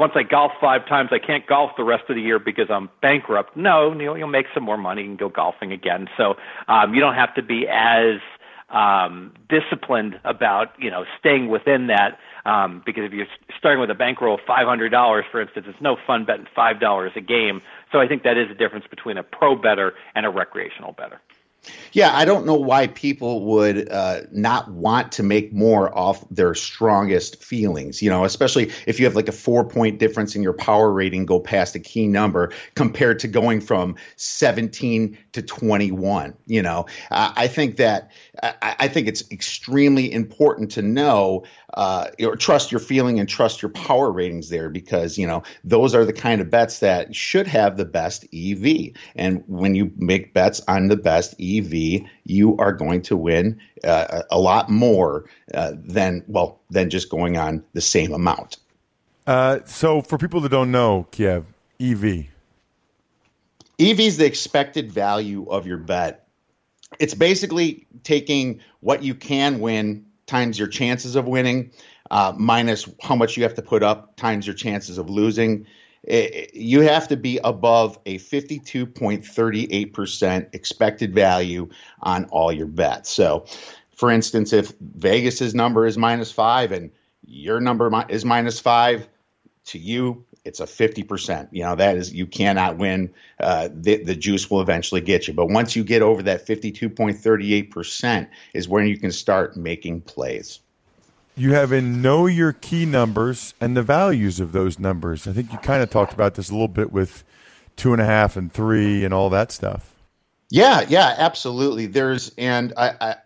once 0.00 0.12
I 0.16 0.22
golf 0.22 0.52
five 0.60 0.88
times, 0.88 1.10
I 1.12 1.18
can't 1.18 1.46
golf 1.46 1.72
the 1.76 1.84
rest 1.84 2.04
of 2.08 2.16
the 2.16 2.22
year 2.22 2.38
because 2.38 2.68
I'm 2.70 2.88
bankrupt. 3.02 3.54
No, 3.54 3.92
you'll, 3.92 4.16
you'll 4.16 4.28
make 4.28 4.46
some 4.54 4.64
more 4.64 4.78
money 4.78 5.04
and 5.04 5.18
go 5.18 5.28
golfing 5.28 5.72
again. 5.72 6.08
So 6.16 6.36
um, 6.68 6.94
you 6.94 7.00
don't 7.00 7.14
have 7.14 7.34
to 7.34 7.42
be 7.42 7.68
as 7.68 8.20
um, 8.70 9.34
disciplined 9.48 10.20
about 10.24 10.72
you 10.78 10.90
know 10.90 11.04
staying 11.18 11.48
within 11.48 11.88
that 11.88 12.18
um, 12.44 12.82
because 12.84 13.04
if 13.04 13.12
you're 13.12 13.26
starting 13.58 13.80
with 13.80 13.90
a 13.90 13.94
bankroll 13.94 14.34
of 14.34 14.40
five 14.46 14.66
hundred 14.66 14.90
dollars, 14.90 15.24
for 15.30 15.40
instance, 15.40 15.66
it's 15.68 15.80
no 15.80 15.96
fun 16.06 16.24
betting 16.24 16.46
five 16.54 16.80
dollars 16.80 17.12
a 17.16 17.20
game. 17.20 17.62
So 17.92 18.00
I 18.00 18.08
think 18.08 18.22
that 18.22 18.36
is 18.36 18.48
the 18.48 18.54
difference 18.54 18.86
between 18.88 19.18
a 19.18 19.22
pro 19.22 19.56
better 19.56 19.94
and 20.14 20.24
a 20.24 20.30
recreational 20.30 20.92
better. 20.92 21.20
Yeah, 21.92 22.16
I 22.16 22.24
don't 22.24 22.46
know 22.46 22.54
why 22.54 22.86
people 22.86 23.44
would 23.46 23.90
uh, 23.90 24.20
not 24.30 24.70
want 24.70 25.12
to 25.12 25.22
make 25.22 25.52
more 25.52 25.96
off 25.96 26.24
their 26.30 26.54
strongest 26.54 27.42
feelings. 27.42 28.00
You 28.00 28.10
know, 28.10 28.24
especially 28.24 28.72
if 28.86 28.98
you 28.98 29.06
have 29.06 29.16
like 29.16 29.28
a 29.28 29.32
four 29.32 29.64
point 29.64 29.98
difference 29.98 30.36
in 30.36 30.42
your 30.42 30.52
power 30.52 30.90
rating 30.90 31.26
go 31.26 31.40
past 31.40 31.74
a 31.74 31.80
key 31.80 32.06
number 32.06 32.52
compared 32.74 33.18
to 33.20 33.28
going 33.28 33.60
from 33.60 33.96
17 34.16 35.18
to 35.32 35.42
21. 35.42 36.34
You 36.46 36.62
know, 36.62 36.86
uh, 37.10 37.32
I 37.36 37.48
think 37.48 37.76
that 37.76 38.10
I, 38.42 38.76
I, 38.80 38.88
think 38.88 39.06
it's 39.06 39.30
extremely 39.30 40.12
important 40.12 40.72
to 40.72 40.82
know 40.82 41.44
uh, 41.74 42.08
or 42.22 42.36
trust 42.36 42.72
your 42.72 42.80
feeling 42.80 43.20
and 43.20 43.28
trust 43.28 43.62
your 43.62 43.70
power 43.70 44.10
ratings 44.10 44.48
there 44.48 44.68
because 44.70 45.18
you 45.18 45.26
know 45.26 45.42
those 45.62 45.94
are 45.94 46.04
the 46.04 46.12
kind 46.12 46.40
of 46.40 46.50
bets 46.50 46.80
that 46.80 47.14
should 47.14 47.46
have 47.46 47.76
the 47.76 47.84
best 47.84 48.26
EV. 48.34 48.94
And 49.14 49.44
when 49.46 49.74
you 49.74 49.92
make 49.96 50.34
bets 50.34 50.60
on 50.66 50.88
the 50.88 50.96
best 50.96 51.34
EV 51.40 51.60
EV, 51.60 52.02
you 52.24 52.56
are 52.58 52.72
going 52.72 53.02
to 53.02 53.16
win 53.16 53.60
uh, 53.84 54.22
a 54.30 54.38
lot 54.38 54.68
more 54.68 55.26
uh, 55.54 55.72
than 55.76 56.24
well 56.26 56.60
than 56.70 56.90
just 56.90 57.08
going 57.08 57.36
on 57.36 57.64
the 57.72 57.80
same 57.80 58.12
amount. 58.12 58.58
Uh, 59.26 59.60
so, 59.64 60.00
for 60.02 60.18
people 60.18 60.40
that 60.40 60.48
don't 60.50 60.70
know, 60.70 61.06
Kiev, 61.10 61.46
EV. 61.80 62.26
EV 63.78 64.00
is 64.00 64.16
the 64.18 64.26
expected 64.26 64.92
value 64.92 65.46
of 65.48 65.66
your 65.66 65.78
bet. 65.78 66.26
It's 66.98 67.14
basically 67.14 67.86
taking 68.02 68.60
what 68.80 69.02
you 69.02 69.14
can 69.14 69.60
win 69.60 70.06
times 70.26 70.58
your 70.58 70.68
chances 70.68 71.16
of 71.16 71.26
winning, 71.26 71.72
uh, 72.10 72.34
minus 72.36 72.88
how 73.02 73.16
much 73.16 73.36
you 73.36 73.44
have 73.44 73.54
to 73.54 73.62
put 73.62 73.82
up 73.82 74.16
times 74.16 74.46
your 74.46 74.54
chances 74.54 74.98
of 74.98 75.08
losing 75.08 75.66
it, 76.02 76.54
you 76.54 76.80
have 76.82 77.08
to 77.08 77.16
be 77.16 77.40
above 77.42 77.98
a 78.06 78.18
52.38% 78.18 80.54
expected 80.54 81.12
value 81.14 81.68
on 82.00 82.26
all 82.26 82.52
your 82.52 82.66
bets. 82.66 83.10
So, 83.10 83.46
for 83.90 84.10
instance, 84.10 84.52
if 84.52 84.72
Vegas's 84.80 85.54
number 85.54 85.86
is 85.86 85.96
minus 85.98 86.32
five 86.32 86.72
and 86.72 86.90
your 87.26 87.60
number 87.60 87.90
is 88.08 88.24
minus 88.24 88.58
five, 88.60 89.06
to 89.66 89.78
you, 89.78 90.24
it's 90.44 90.60
a 90.60 90.64
50%. 90.64 91.48
You 91.52 91.62
know, 91.62 91.76
that 91.76 91.96
is, 91.96 92.12
you 92.12 92.26
cannot 92.26 92.78
win. 92.78 93.12
Uh, 93.38 93.68
the, 93.72 94.02
the 94.02 94.14
juice 94.14 94.50
will 94.50 94.60
eventually 94.60 95.00
get 95.00 95.28
you. 95.28 95.34
But 95.34 95.46
once 95.46 95.76
you 95.76 95.84
get 95.84 96.02
over 96.02 96.22
that 96.22 96.46
52.38% 96.46 98.28
is 98.54 98.68
when 98.68 98.86
you 98.86 98.98
can 98.98 99.12
start 99.12 99.56
making 99.56 100.02
plays 100.02 100.60
you 101.36 101.54
have 101.54 101.72
in 101.72 102.02
know 102.02 102.26
your 102.26 102.52
key 102.52 102.84
numbers 102.84 103.54
and 103.62 103.74
the 103.74 103.82
values 103.82 104.40
of 104.40 104.52
those 104.52 104.78
numbers. 104.78 105.26
I 105.26 105.32
think 105.32 105.50
you 105.50 105.58
kind 105.58 105.82
of 105.82 105.88
talked 105.88 106.12
about 106.12 106.34
this 106.34 106.50
a 106.50 106.52
little 106.52 106.68
bit 106.68 106.92
with 106.92 107.24
two 107.76 107.94
and 107.94 108.02
a 108.02 108.04
half 108.04 108.36
and 108.36 108.52
three 108.52 109.06
and 109.06 109.14
all 109.14 109.30
that 109.30 109.50
stuff. 109.50 109.94
Yeah, 110.50 110.84
yeah, 110.88 111.14
absolutely. 111.16 111.86
There's 111.86 112.32
and 112.36 112.74
I, 112.76 112.94
I 113.00 113.16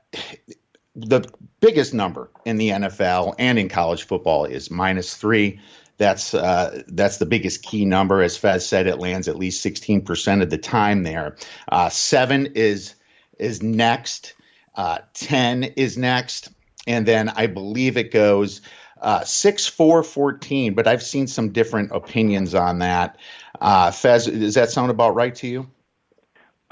the 0.95 1.29
biggest 1.61 1.93
number 1.93 2.31
in 2.45 2.57
the 2.57 2.69
NFL 2.69 3.35
and 3.39 3.59
in 3.59 3.69
college 3.69 4.05
football 4.05 4.45
is 4.45 4.71
minus 4.71 5.17
three. 5.17 5.59
That's 5.97 6.35
uh, 6.35 6.83
that's 6.89 7.19
the 7.19 7.27
biggest 7.27 7.63
key 7.63 7.85
number. 7.85 8.23
As 8.23 8.37
Fez 8.37 8.67
said, 8.67 8.87
it 8.87 8.99
lands 8.99 9.29
at 9.29 9.37
least 9.37 9.65
16% 9.65 10.43
of 10.43 10.51
the 10.51 10.59
time 10.59 11.03
there. 11.03 11.37
Uh, 11.69 11.89
seven 11.89 12.53
is 12.55 12.95
is 13.39 13.63
next. 13.63 14.35
Uh, 14.75 14.99
10 15.15 15.63
is 15.63 15.97
next 15.97 16.51
and 16.87 17.07
then 17.07 17.29
I 17.29 17.47
believe 17.47 17.97
it 17.97 18.11
goes 18.11 18.61
uh, 19.01 19.25
six 19.25 19.67
four 19.67 20.03
fourteen. 20.03 20.75
But 20.75 20.87
I've 20.87 21.03
seen 21.03 21.27
some 21.27 21.51
different 21.51 21.93
opinions 21.93 22.55
on 22.55 22.79
that. 22.81 23.19
Uh, 23.61 23.91
Fez, 23.91 24.27
does 24.27 24.55
that 24.55 24.71
sound 24.71 24.91
about 24.91 25.15
right 25.15 25.35
to 25.37 25.47
you? 25.47 25.71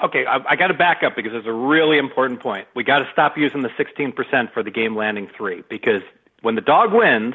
Okay, 0.03 0.25
I, 0.27 0.41
I 0.49 0.57
got 0.57 0.69
to 0.69 0.75
back 0.75 1.03
up 1.05 1.15
because 1.15 1.33
it's 1.35 1.47
a 1.47 1.53
really 1.53 1.99
important 1.99 2.41
point. 2.41 2.67
We 2.75 2.83
got 2.83 3.01
to 3.01 3.09
stop 3.13 3.37
using 3.37 3.63
the 3.63 3.69
16% 3.69 4.53
for 4.53 4.63
the 4.63 4.71
game 4.71 4.97
landing 4.97 5.29
three 5.37 5.63
because 5.69 6.03
when 6.41 6.57
the 6.57 6.61
dog 6.61 6.93
wins, 6.93 7.35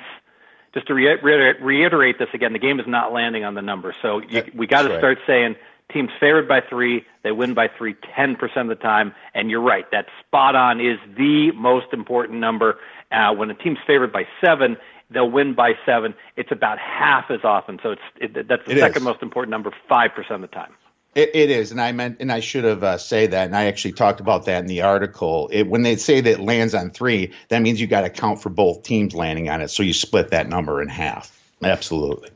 just 0.78 0.88
to 0.88 0.94
reiterate, 0.94 1.60
reiterate 1.60 2.20
this 2.20 2.28
again, 2.36 2.54
the 2.54 2.60
game 2.60 2.80
is 2.80 2.86
not 2.88 3.12
landing 3.12 3.44
on 3.44 3.56
the 3.56 3.64
number. 3.64 3.96
So 4.04 4.22
you, 4.30 4.44
we 4.56 4.68
got 4.68 4.84
to 4.84 4.90
right. 4.90 5.00
start 5.00 5.18
saying 5.26 5.56
teams 5.92 6.12
favored 6.20 6.48
by 6.48 6.62
three, 6.62 7.04
they 7.24 7.32
win 7.32 7.56
by 7.56 7.68
three 7.76 7.96
10% 8.16 8.38
of 8.58 8.68
the 8.68 8.76
time. 8.76 9.14
And 9.34 9.50
you're 9.50 9.62
right, 9.62 9.90
that 9.92 10.06
spot 10.20 10.56
on 10.56 10.80
is 10.80 11.00
the 11.18 11.52
most 11.56 11.88
important 11.94 12.40
number. 12.40 12.78
Uh, 13.12 13.34
when 13.34 13.50
a 13.50 13.56
team's 13.56 13.80
favored 13.88 14.14
by 14.14 14.28
seven, 14.40 14.78
they'll 15.10 15.32
win 15.32 15.56
by 15.56 15.74
seven. 15.84 16.14
It's 16.36 16.52
about 16.52 16.78
half 16.78 17.32
as 17.32 17.40
often. 17.44 17.80
So 17.82 17.94
it's 17.94 18.02
it, 18.38 18.48
that's 18.48 18.64
the 18.66 18.74
it 18.74 18.80
second 18.80 19.02
is. 19.02 19.04
most 19.04 19.24
important 19.24 19.50
number, 19.50 19.72
5% 19.90 20.32
of 20.32 20.42
the 20.42 20.48
time. 20.48 20.74
It, 21.18 21.32
it 21.34 21.50
is, 21.50 21.72
and 21.72 21.82
I 21.82 21.92
meant, 21.94 22.18
and 22.20 22.32
I 22.32 22.42
should 22.42 22.64
have 22.64 22.84
uh, 22.84 22.98
say 23.00 23.26
that, 23.26 23.48
and 23.48 23.56
I 23.56 23.66
actually 23.66 23.94
talked 23.94 24.20
about 24.20 24.46
that 24.46 24.60
in 24.60 24.68
the 24.68 24.84
article. 24.84 25.50
It, 25.52 25.68
when 25.68 25.82
they 25.82 25.96
say 25.96 26.22
that 26.22 26.30
it 26.30 26.40
lands 26.40 26.76
on 26.76 26.92
three, 26.92 27.34
that 27.50 27.62
means 27.62 27.82
you 27.82 27.88
got 27.88 28.02
to 28.02 28.10
count 28.10 28.42
for 28.42 28.50
both 28.50 28.84
teams 28.84 29.16
landing 29.16 29.50
on 29.50 29.62
it, 29.62 29.70
so 29.70 29.82
you 29.82 29.94
split 29.94 30.30
that 30.30 30.48
number 30.48 30.82
in 30.82 30.90
half. 30.90 31.34
Absolutely 31.64 32.30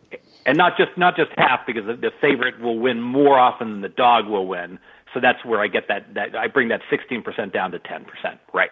and 0.45 0.57
not 0.57 0.77
just 0.77 0.97
not 0.97 1.15
just 1.15 1.31
half 1.37 1.65
because 1.65 1.85
the, 1.85 1.95
the 1.95 2.11
favorite 2.19 2.59
will 2.59 2.79
win 2.79 3.01
more 3.01 3.37
often 3.37 3.71
than 3.71 3.81
the 3.81 3.89
dog 3.89 4.27
will 4.27 4.47
win. 4.47 4.79
So 5.13 5.19
that's 5.19 5.43
where 5.45 5.61
I 5.61 5.67
get 5.67 5.87
that 5.87 6.13
that 6.13 6.35
I 6.35 6.47
bring 6.47 6.69
that 6.69 6.81
16% 6.91 7.53
down 7.53 7.71
to 7.71 7.79
10%. 7.79 8.05
Right. 8.53 8.71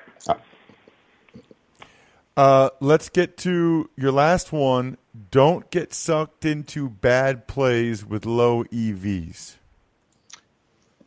Uh, 2.36 2.70
let's 2.80 3.10
get 3.10 3.38
to 3.38 3.90
your 3.98 4.12
last 4.12 4.54
one. 4.54 4.98
Don't 5.30 5.70
get 5.70 5.94
sucked 5.94 6.46
into 6.46 6.90
bad 6.90 7.48
plays 7.48 8.06
with 8.06 8.26
low 8.26 8.64
EVs. 8.66 9.59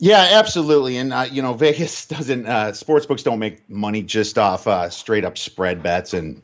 Yeah, 0.03 0.31
absolutely. 0.33 0.97
And 0.97 1.13
uh, 1.13 1.29
you 1.31 1.43
know, 1.43 1.55
Vegas 1.67 2.07
doesn't. 2.07 2.45
Uh, 2.45 2.73
sportsbooks 2.73 3.23
don't 3.23 3.39
make 3.39 3.71
money 3.71 4.03
just 4.03 4.37
off 4.37 4.67
uh, 4.67 4.91
straight 4.91 5.25
up 5.25 5.39
spread 5.39 5.81
bets 5.81 6.13
and 6.13 6.43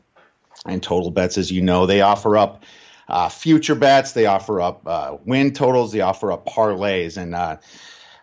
and 0.65 0.81
total 0.81 1.11
bets, 1.11 1.37
as 1.37 1.51
you 1.51 1.61
know. 1.61 1.85
They 1.85 1.99
offer 1.99 2.37
up 2.37 2.63
uh, 3.09 3.27
future 3.27 3.75
bets. 3.75 4.13
They 4.13 4.27
offer 4.27 4.61
up 4.61 4.83
uh, 4.87 5.17
win 5.25 5.51
totals. 5.51 5.91
They 5.91 5.99
offer 5.99 6.31
up 6.31 6.45
parlays, 6.45 7.17
and 7.17 7.35
uh, 7.35 7.57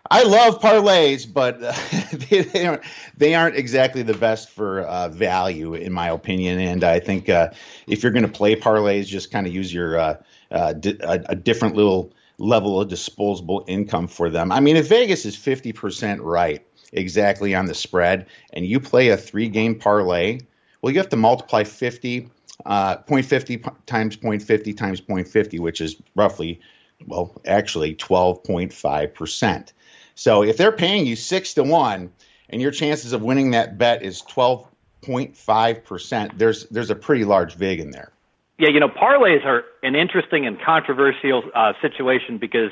I 0.09 0.23
love 0.23 0.59
parlays, 0.59 1.31
but 1.31 1.59
they, 2.29 2.41
they, 2.41 2.65
aren't 2.65 2.81
they 3.15 3.35
aren't 3.35 3.57
exactly 3.57 4.01
the 4.01 4.15
best 4.15 4.49
for 4.49 5.09
value, 5.11 5.75
in 5.75 5.93
my 5.93 6.09
opinion. 6.09 6.59
And 6.59 6.83
I 6.83 6.99
think 6.99 7.29
if 7.29 8.01
you're 8.01 8.11
going 8.11 8.25
to 8.25 8.31
play 8.31 8.55
parlays, 8.55 9.05
just 9.05 9.29
kind 9.29 9.45
of 9.45 9.53
use 9.53 9.71
your 9.71 10.17
di- 10.49 10.97
a, 10.99 11.25
a 11.29 11.35
different 11.35 11.75
little 11.75 12.11
level 12.39 12.81
of 12.81 12.87
disposable 12.87 13.65
income 13.67 14.07
for 14.07 14.29
them. 14.29 14.51
I 14.51 14.59
mean, 14.59 14.77
if 14.77 14.89
Vegas 14.89 15.25
is 15.25 15.35
fifty 15.35 15.73
percent 15.73 16.21
right 16.21 16.65
exactly 16.93 17.55
on 17.55 17.65
the 17.65 17.75
spread, 17.75 18.27
and 18.53 18.65
you 18.65 18.79
play 18.79 19.09
a 19.09 19.17
three 19.17 19.49
game 19.49 19.79
parlay, 19.79 20.39
well, 20.81 20.93
you 20.93 20.99
have 20.99 21.09
to 21.09 21.17
multiply 21.17 21.63
fifty 21.63 22.29
uh, 22.65 22.97
0.50 23.03 23.85
times 23.85 24.17
0.50 24.17 24.75
times 24.75 24.99
0.50, 25.01 25.59
which 25.59 25.79
is 25.81 25.97
roughly, 26.15 26.59
well, 27.05 27.39
actually 27.45 27.93
12.5%. 27.95 29.73
So 30.15 30.41
if 30.43 30.57
they're 30.57 30.71
paying 30.71 31.05
you 31.05 31.15
six 31.15 31.53
to 31.55 31.63
one 31.63 32.11
and 32.49 32.61
your 32.61 32.71
chances 32.71 33.11
of 33.13 33.21
winning 33.21 33.51
that 33.51 33.77
bet 33.77 34.03
is 34.03 34.21
12.5%, 34.23 36.37
there's, 36.37 36.65
there's 36.65 36.89
a 36.89 36.95
pretty 36.95 37.23
large 37.25 37.55
VIG 37.55 37.79
in 37.79 37.91
there. 37.91 38.11
Yeah, 38.59 38.69
you 38.69 38.79
know, 38.79 38.89
parlays 38.89 39.45
are 39.45 39.63
an 39.83 39.95
interesting 39.95 40.47
and 40.47 40.57
controversial 40.59 41.43
uh, 41.53 41.73
situation 41.81 42.39
because 42.39 42.71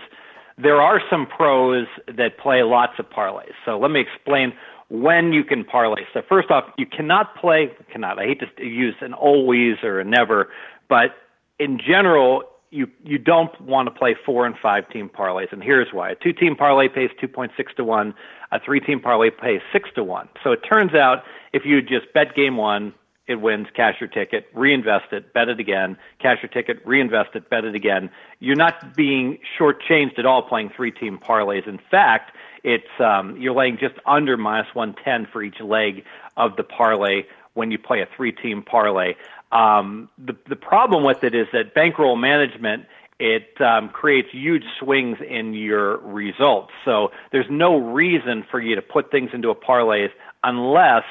there 0.58 0.82
are 0.82 1.00
some 1.10 1.28
pros 1.28 1.86
that 2.08 2.39
play 2.39 2.63
lots 2.63 2.93
of 2.98 3.10
parlays. 3.10 3.54
So 3.65 3.78
let 3.78 3.91
me 3.91 4.00
explain 4.00 4.54
when 4.89 5.32
you 5.34 5.43
can 5.43 5.63
parlay. 5.63 6.02
So 6.13 6.21
first 6.28 6.50
off, 6.50 6.63
you 6.78 6.86
cannot 6.86 7.36
play 7.36 7.69
cannot. 7.91 8.17
I 8.19 8.24
hate 8.24 8.41
to 8.58 8.65
use 8.65 8.95
an 9.02 9.13
always 9.13 9.76
or 9.84 10.00
a 10.00 10.04
never, 10.04 10.50
but 10.89 11.15
in 11.60 11.80
general, 11.80 12.43
you 12.71 12.88
you 13.04 13.17
don't 13.17 13.60
want 13.62 13.88
to 13.88 13.91
play 13.91 14.15
four 14.26 14.45
and 14.45 14.56
five 14.62 14.89
team 14.89 15.10
parlays, 15.10 15.52
and 15.52 15.63
here's 15.63 15.88
why: 15.93 16.12
a 16.12 16.15
two 16.15 16.34
team 16.34 16.56
parlay 16.56 16.88
pays 16.88 17.10
two 17.19 17.28
point 17.28 17.52
six 17.56 17.74
to 17.78 17.84
one, 17.84 18.13
a 18.52 18.60
three 18.60 18.80
team 18.80 19.00
parlay 19.00 19.30
pays 19.30 19.62
six 19.71 19.89
to 19.95 20.04
one. 20.04 20.28
So 20.43 20.52
it 20.52 20.60
turns 20.69 20.93
out 20.93 21.24
if 21.54 21.63
you 21.65 21.82
just 21.82 22.12
bet 22.13 22.36
game 22.36 22.58
one, 22.58 22.93
it 23.27 23.35
wins, 23.35 23.67
cash 23.75 23.95
your 23.99 24.09
ticket, 24.09 24.47
reinvest 24.53 25.11
it, 25.11 25.33
bet 25.33 25.49
it 25.49 25.59
again, 25.59 25.97
cash 26.21 26.38
your 26.41 26.49
ticket, 26.49 26.85
reinvest 26.85 27.35
it, 27.35 27.49
bet 27.49 27.65
it 27.65 27.75
again. 27.75 28.09
You're 28.39 28.55
not 28.55 28.95
being 28.95 29.39
shortchanged 29.59 30.19
at 30.19 30.25
all 30.25 30.43
playing 30.43 30.71
three 30.75 30.91
team 30.91 31.17
parlays. 31.17 31.67
In 31.67 31.79
fact, 31.89 32.31
it's 32.63 32.83
um, 32.99 33.38
you're 33.39 33.55
laying 33.55 33.77
just 33.77 33.95
under 34.05 34.38
minus 34.38 34.67
110 34.73 35.31
for 35.31 35.41
each 35.43 35.59
leg 35.59 36.03
of 36.38 36.55
the 36.55 36.63
parlay 36.63 37.23
when 37.53 37.71
you 37.71 37.79
play 37.79 38.01
a 38.01 38.07
three 38.15 38.31
team 38.31 38.63
parlay. 38.63 39.13
Um, 39.51 40.09
the 40.17 40.35
the 40.47 40.55
problem 40.55 41.03
with 41.03 41.23
it 41.23 41.33
is 41.33 41.47
that 41.53 41.73
bankroll 41.73 42.15
management 42.15 42.85
it 43.19 43.59
um, 43.61 43.89
creates 43.89 44.27
huge 44.31 44.63
swings 44.79 45.17
in 45.25 45.53
your 45.53 45.97
results. 45.99 46.73
So 46.83 47.11
there's 47.31 47.45
no 47.49 47.77
reason 47.77 48.43
for 48.51 48.59
you 48.59 48.75
to 48.75 48.81
put 48.81 49.09
things 49.09 49.29
into 49.33 49.49
a 49.49 49.55
parlay 49.55 50.09
unless 50.43 51.03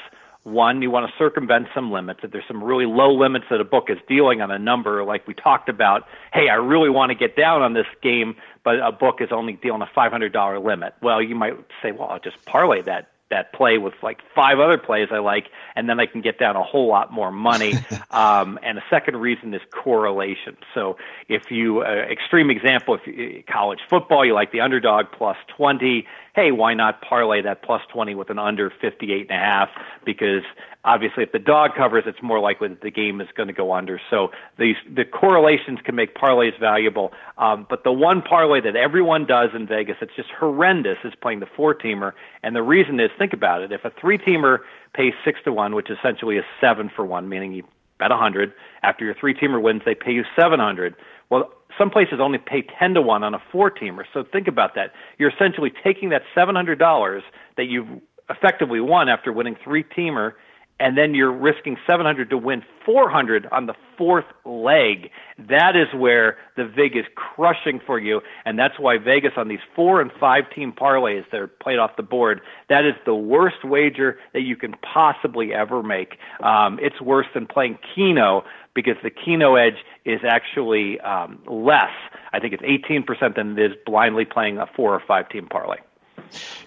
one, 0.44 0.82
you 0.82 0.90
want 0.90 1.10
to 1.10 1.12
circumvent 1.18 1.68
some 1.74 1.90
limits. 1.90 2.20
If 2.22 2.30
there's 2.30 2.44
some 2.46 2.62
really 2.62 2.86
low 2.86 3.12
limits 3.14 3.46
that 3.50 3.60
a 3.60 3.64
book 3.64 3.88
is 3.88 3.98
dealing 4.08 4.40
on 4.40 4.50
a 4.50 4.58
number, 4.58 5.02
like 5.02 5.26
we 5.26 5.34
talked 5.34 5.68
about, 5.68 6.06
hey, 6.32 6.48
I 6.50 6.54
really 6.54 6.90
want 6.90 7.10
to 7.10 7.14
get 7.14 7.34
down 7.34 7.62
on 7.62 7.72
this 7.72 7.86
game, 8.02 8.36
but 8.62 8.76
a 8.78 8.92
book 8.92 9.20
is 9.20 9.30
only 9.32 9.54
dealing 9.54 9.82
a 9.82 9.86
$500 9.86 10.64
limit. 10.64 10.94
Well, 11.02 11.22
you 11.22 11.34
might 11.34 11.54
say, 11.82 11.92
well, 11.92 12.08
I'll 12.08 12.20
just 12.20 12.44
parlay 12.44 12.82
that 12.82 13.08
that 13.30 13.52
play 13.52 13.78
with 13.78 13.94
like 14.02 14.20
five 14.34 14.60
other 14.60 14.78
plays 14.78 15.08
I 15.10 15.18
like, 15.18 15.46
and 15.74 15.88
then 15.88 15.98
I 15.98 16.06
can 16.06 16.20
get 16.20 16.38
down 16.38 16.56
a 16.56 16.62
whole 16.62 16.88
lot 16.88 17.12
more 17.12 17.32
money. 17.32 17.74
um, 18.10 18.58
and 18.62 18.78
the 18.78 18.82
second 18.90 19.16
reason 19.16 19.52
is 19.54 19.60
correlation. 19.72 20.56
So 20.74 20.98
if 21.28 21.50
you, 21.50 21.80
uh, 21.80 22.06
extreme 22.10 22.50
example, 22.50 22.94
if 22.94 23.06
you, 23.06 23.42
college 23.50 23.80
football, 23.90 24.24
you 24.24 24.34
like 24.34 24.52
the 24.52 24.60
underdog 24.60 25.06
plus 25.10 25.36
20, 25.56 26.06
hey, 26.34 26.50
why 26.50 26.74
not 26.74 27.00
parlay 27.00 27.42
that 27.42 27.62
plus 27.62 27.80
20 27.92 28.14
with 28.14 28.28
an 28.28 28.38
under 28.38 28.70
58 28.80 29.30
and 29.30 29.30
a 29.30 29.34
half? 29.34 29.68
Because 30.04 30.42
obviously 30.84 31.22
if 31.22 31.32
the 31.32 31.38
dog 31.38 31.74
covers, 31.76 32.04
it's 32.06 32.22
more 32.22 32.40
likely 32.40 32.68
that 32.68 32.80
the 32.80 32.90
game 32.90 33.20
is 33.20 33.28
going 33.36 33.46
to 33.46 33.52
go 33.52 33.72
under. 33.72 34.00
So 34.10 34.30
these, 34.58 34.76
the 34.92 35.04
correlations 35.04 35.78
can 35.84 35.94
make 35.94 36.14
parlays 36.16 36.58
valuable. 36.58 37.12
Um, 37.38 37.66
but 37.70 37.84
the 37.84 37.92
one 37.92 38.20
parlay 38.20 38.60
that 38.62 38.74
everyone 38.74 39.26
does 39.26 39.50
in 39.54 39.66
Vegas, 39.66 39.96
it's 40.00 40.14
just 40.16 40.30
horrendous, 40.30 40.98
is 41.04 41.12
playing 41.20 41.40
the 41.40 41.48
four 41.56 41.74
teamer. 41.74 42.12
And 42.42 42.56
the 42.56 42.62
reason 42.62 42.98
is, 42.98 43.10
think 43.16 43.32
about 43.32 43.62
it. 43.62 43.70
If 43.70 43.84
a 43.84 43.92
three 44.00 44.18
teamer 44.18 44.58
pays 44.92 45.12
six 45.24 45.38
to 45.44 45.52
one, 45.52 45.74
which 45.74 45.88
essentially 45.88 46.36
is 46.36 46.44
seven 46.60 46.90
for 46.94 47.04
one, 47.04 47.28
meaning 47.28 47.52
you 47.52 47.64
bet 47.98 48.10
a 48.10 48.16
hundred, 48.16 48.52
after 48.82 49.04
your 49.04 49.14
three 49.14 49.34
teamer 49.34 49.60
wins, 49.60 49.82
they 49.84 49.94
pay 49.94 50.12
you 50.12 50.24
700. 50.38 50.94
Well, 51.30 51.50
some 51.78 51.90
places 51.90 52.18
only 52.20 52.38
pay 52.38 52.62
10 52.78 52.94
to 52.94 53.02
1 53.02 53.24
on 53.24 53.34
a 53.34 53.42
four 53.50 53.70
teamer. 53.70 54.04
So 54.12 54.24
think 54.24 54.46
about 54.46 54.74
that. 54.74 54.92
You're 55.18 55.30
essentially 55.30 55.72
taking 55.82 56.10
that 56.10 56.22
$700 56.36 57.20
that 57.56 57.64
you've 57.64 57.88
effectively 58.30 58.80
won 58.80 59.08
after 59.08 59.32
winning 59.32 59.56
three 59.62 59.84
teamer 59.84 60.32
and 60.80 60.98
then 60.98 61.14
you're 61.14 61.32
risking 61.32 61.76
700 61.86 62.30
to 62.30 62.38
win 62.38 62.62
400 62.84 63.46
on 63.52 63.66
the 63.66 63.74
fourth 63.96 64.24
leg. 64.44 65.10
That 65.38 65.76
is 65.76 65.86
where 65.94 66.36
the 66.56 66.64
VIG 66.64 66.96
is 66.96 67.04
crushing 67.14 67.80
for 67.86 67.98
you, 67.98 68.20
and 68.44 68.58
that's 68.58 68.78
why 68.78 68.98
Vegas 68.98 69.32
on 69.36 69.48
these 69.48 69.60
four 69.76 70.00
and 70.00 70.10
five 70.18 70.44
team 70.54 70.72
parlays 70.72 71.24
that 71.30 71.40
are 71.40 71.46
played 71.46 71.78
off 71.78 71.92
the 71.96 72.02
board, 72.02 72.40
that 72.68 72.84
is 72.84 72.94
the 73.06 73.14
worst 73.14 73.64
wager 73.64 74.18
that 74.32 74.42
you 74.42 74.56
can 74.56 74.74
possibly 74.92 75.54
ever 75.54 75.82
make. 75.82 76.18
Um, 76.42 76.78
it's 76.82 77.00
worse 77.00 77.26
than 77.34 77.46
playing 77.46 77.78
Keno 77.94 78.44
because 78.74 78.96
the 79.02 79.10
Keno 79.10 79.54
edge 79.54 79.84
is 80.04 80.20
actually 80.28 81.00
um, 81.00 81.38
less. 81.46 81.92
I 82.32 82.40
think 82.40 82.52
it's 82.52 82.62
18% 82.62 83.36
than 83.36 83.56
it 83.56 83.72
is 83.72 83.76
blindly 83.86 84.24
playing 84.24 84.58
a 84.58 84.66
four 84.74 84.92
or 84.92 85.02
five 85.06 85.28
team 85.28 85.46
parlay. 85.48 85.78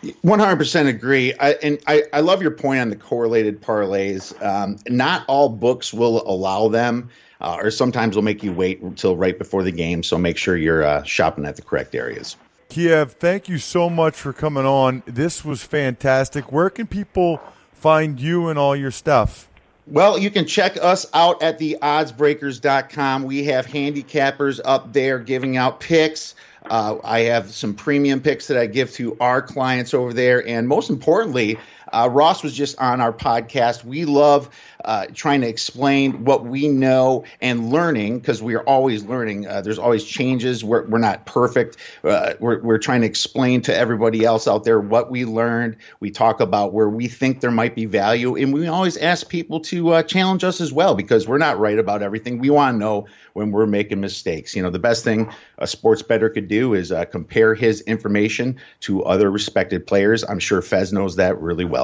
100% 0.04 0.88
agree. 0.88 1.34
I, 1.40 1.52
and 1.54 1.80
I, 1.88 2.04
I 2.14 2.20
love 2.22 2.42
your 2.42 2.52
point 2.52 2.80
on 2.80 2.90
the 2.90 2.96
correlated 2.96 3.62
parlays. 3.62 4.34
Um, 4.44 4.78
not 4.88 5.24
all 5.28 5.50
books 5.50 5.94
will 5.94 6.28
allow 6.30 6.68
them, 6.68 7.10
uh, 7.42 7.58
or 7.60 7.72
sometimes 7.72 8.16
will 8.16 8.24
make 8.24 8.44
you 8.44 8.54
wait 8.54 8.82
until 8.82 9.16
right 9.18 9.38
before 9.38 9.64
the 9.64 9.72
game. 9.72 10.04
So 10.04 10.18
make 10.18 10.38
sure 10.38 10.56
you're 10.56 10.84
uh, 10.84 11.04
shopping 11.04 11.46
at 11.46 11.56
the 11.56 11.62
correct 11.62 11.96
areas. 11.96 12.38
Kiev, 12.70 13.14
thank 13.14 13.48
you 13.48 13.58
so 13.58 13.90
much 13.90 14.16
for 14.16 14.34
coming 14.34 14.66
on. 14.66 15.04
This 15.06 15.46
was 15.46 15.64
fantastic. 15.64 16.52
Where 16.52 16.70
can 16.70 16.86
people 16.88 17.40
find 17.74 18.20
you 18.20 18.50
and 18.50 18.60
all 18.60 18.76
your 18.76 18.92
stuff? 18.92 19.50
Well, 19.86 20.18
you 20.18 20.30
can 20.30 20.46
check 20.46 20.76
us 20.82 21.06
out 21.14 21.42
at 21.42 21.60
the 21.60 21.78
oddsbreakers.com. 21.82 23.24
We 23.24 23.46
have 23.46 23.66
handicappers 23.66 24.60
up 24.66 24.92
there 24.92 25.18
giving 25.18 25.56
out 25.56 25.80
picks. 25.80 26.36
Uh, 26.70 26.98
I 27.04 27.22
have 27.22 27.52
some 27.52 27.74
premium 27.74 28.22
picks 28.22 28.48
that 28.48 28.58
I 28.58 28.66
give 28.66 28.92
to 28.94 29.18
our 29.20 29.42
clients 29.42 29.94
over 29.94 30.14
there. 30.14 30.46
And 30.48 30.68
most 30.68 30.90
importantly, 30.90 31.58
uh, 31.92 32.10
Ross 32.12 32.44
was 32.44 32.54
just 32.54 32.78
on 32.80 33.02
our 33.02 33.14
podcast. 33.14 33.84
We 33.84 34.06
love 34.06 34.50
uh, 34.84 35.08
trying 35.14 35.42
to 35.42 35.48
explain 35.48 36.24
what 36.24 36.46
we 36.46 36.68
know 36.68 37.26
and 37.42 37.72
learning 37.72 38.20
because 38.20 38.42
we 38.42 38.56
are 38.56 38.64
always 38.64 39.04
learning. 39.04 39.48
Uh, 39.48 39.62
there's 39.62 39.80
always 39.80 40.04
changes. 40.04 40.64
We're, 40.64 40.86
we're 40.88 41.00
not 41.00 41.26
perfect. 41.26 41.78
Uh, 42.04 42.34
we're, 42.40 42.62
we're 42.62 42.78
trying 42.78 43.02
to 43.02 43.08
explain 43.08 43.62
to 43.64 43.76
everybody 43.76 44.24
else 44.24 44.48
out 44.48 44.64
there 44.64 44.80
what 44.80 45.12
we 45.12 45.26
learned. 45.26 45.78
We 46.00 46.12
talk 46.12 46.40
about 46.40 46.74
where 46.74 46.90
we 46.90 47.08
think 47.08 47.42
there 47.42 47.52
might 47.52 47.76
be 47.76 47.86
value. 47.86 48.36
And 48.36 48.54
we 48.54 48.68
always 48.68 48.98
ask 48.98 49.28
people 49.30 49.60
to 49.62 49.94
uh, 49.94 50.04
challenge 50.04 50.44
us 50.44 50.62
as 50.62 50.72
well 50.72 50.96
because 50.96 51.28
we're 51.28 51.38
not 51.38 51.60
right 51.60 51.78
about 51.78 52.02
everything. 52.02 52.40
We 52.40 52.50
want 52.50 52.76
to 52.76 52.80
know 52.80 53.08
when 53.34 53.52
we're 53.52 53.68
making 53.68 54.02
mistakes. 54.02 54.56
You 54.56 54.64
know, 54.64 54.72
the 54.72 54.80
best 54.80 55.04
thing 55.04 55.32
a 55.60 55.68
sports 55.68 56.02
bettor 56.02 56.30
could 56.30 56.48
do 56.48 56.74
is 56.74 56.92
uh, 56.92 57.06
compare 57.06 57.54
his 57.54 57.82
information 57.82 58.58
to 58.82 59.04
other 59.04 59.30
respected 59.30 59.86
players. 59.86 60.24
I'm 60.24 60.40
sure 60.40 60.62
Fez 60.62 60.92
knows 60.92 61.18
that 61.18 61.40
really 61.40 61.66
well. 61.66 61.77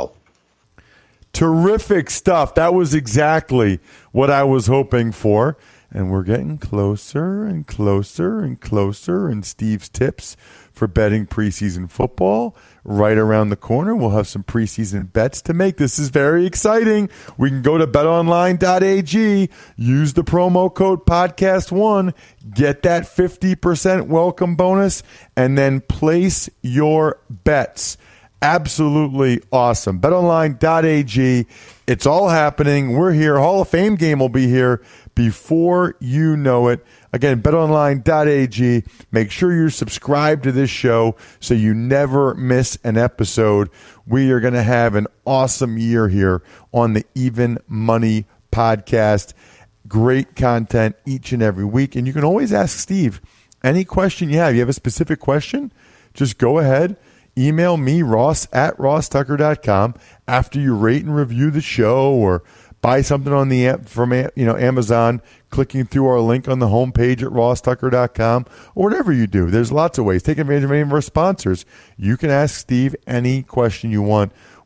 Terrific 1.34 2.10
stuff. 2.12 2.54
That 2.56 2.74
was 2.74 2.94
exactly 2.94 3.80
what 4.12 4.30
I 4.30 4.44
was 4.44 4.68
hoping 4.68 5.12
for. 5.12 5.58
And 5.96 6.12
we're 6.12 6.24
getting 6.24 6.58
closer 6.58 7.44
and 7.44 7.68
closer 7.68 8.40
and 8.40 8.60
closer. 8.60 9.28
And 9.28 9.46
Steve's 9.46 9.90
tips 9.90 10.36
for 10.72 10.88
betting 10.88 11.28
preseason 11.28 11.90
football 11.90 12.56
right 12.84 13.18
around 13.18 13.50
the 13.50 13.56
corner. 13.56 13.96
We'll 13.96 14.10
have 14.10 14.28
some 14.28 14.44
preseason 14.44 15.14
bets 15.14 15.42
to 15.44 15.54
make. 15.54 15.78
This 15.78 16.00
is 16.00 16.10
very 16.10 16.48
exciting. 16.48 17.10
We 17.38 17.50
can 17.50 17.62
go 17.62 17.78
to 17.78 17.86
betonline.ag, 17.86 19.50
use 19.76 20.14
the 20.14 20.24
promo 20.24 20.74
code 20.74 21.06
podcast1, 21.06 22.14
get 22.54 22.82
that 22.84 23.04
50% 23.04 24.08
welcome 24.08 24.56
bonus, 24.56 25.04
and 25.36 25.58
then 25.58 25.82
place 25.82 26.50
your 26.64 27.20
bets. 27.30 27.98
Absolutely 28.44 29.42
awesome. 29.54 30.02
BetOnline.ag. 30.02 31.48
It's 31.88 32.06
all 32.06 32.28
happening. 32.28 32.92
We're 32.92 33.14
here. 33.14 33.40
Hall 33.40 33.62
of 33.62 33.70
Fame 33.70 33.96
game 33.96 34.20
will 34.20 34.28
be 34.28 34.48
here 34.48 34.84
before 35.16 35.96
you 36.02 36.36
know 36.36 36.68
it. 36.68 36.86
Again, 37.14 37.42
betonline.ag. 37.42 38.84
Make 39.14 39.32
sure 39.32 39.54
you're 39.54 39.70
subscribed 39.70 40.44
to 40.44 40.52
this 40.52 40.70
show 40.70 41.16
so 41.40 41.54
you 41.54 41.74
never 41.74 42.34
miss 42.34 42.78
an 42.84 42.98
episode. 42.98 43.70
We 44.06 44.30
are 44.32 44.42
going 44.42 44.56
to 44.56 44.64
have 44.64 44.96
an 44.96 45.08
awesome 45.26 45.78
year 45.78 46.10
here 46.10 46.44
on 46.74 46.92
the 46.92 47.06
Even 47.16 47.60
Money 47.70 48.26
podcast. 48.52 49.32
Great 49.88 50.36
content 50.36 50.98
each 51.06 51.32
and 51.32 51.42
every 51.42 51.64
week. 51.64 51.96
And 51.96 52.06
you 52.06 52.12
can 52.12 52.26
always 52.26 52.52
ask 52.52 52.78
Steve 52.78 53.22
any 53.64 53.86
question 53.86 54.30
you 54.30 54.40
have. 54.40 54.54
You 54.54 54.60
have 54.60 54.68
a 54.68 54.74
specific 54.74 55.22
question? 55.22 55.72
Just 56.14 56.38
go 56.38 56.60
ahead. 56.60 56.98
Email 57.38 57.78
me, 57.78 58.02
Ross 58.04 58.48
at 58.54 58.78
rosstucker.com 58.78 59.96
after 60.28 60.60
you 60.60 60.76
rate 60.76 61.04
and 61.04 61.16
review 61.16 61.50
the 61.50 61.62
show 61.62 62.14
or 62.14 62.44
buy 62.84 63.02
something 63.02 63.34
on 63.34 63.50
the 63.50 63.80
from 63.86 64.14
you 64.14 64.46
know 64.46 64.56
Amazon, 64.56 65.22
clicking 65.50 65.86
through 65.86 66.06
our 66.06 66.20
link 66.20 66.48
on 66.48 66.60
the 66.60 66.68
homepage 66.68 67.24
at 67.24 67.32
rosstucker.com 67.32 68.46
or 68.76 68.84
whatever 68.84 69.12
you 69.12 69.26
do. 69.26 69.50
There's 69.50 69.72
lots 69.72 69.98
of 69.98 70.06
ways. 70.06 70.22
Take 70.22 70.38
advantage 70.38 70.66
of 70.66 70.72
any 70.72 70.82
of 70.82 70.94
our 70.94 71.02
sponsors. 71.02 71.66
You 71.98 72.18
can 72.18 72.30
ask 72.30 72.60
Steve 72.60 72.96
any 73.08 73.42
question 73.42 73.90
you 73.90 74.04
want 74.04 74.32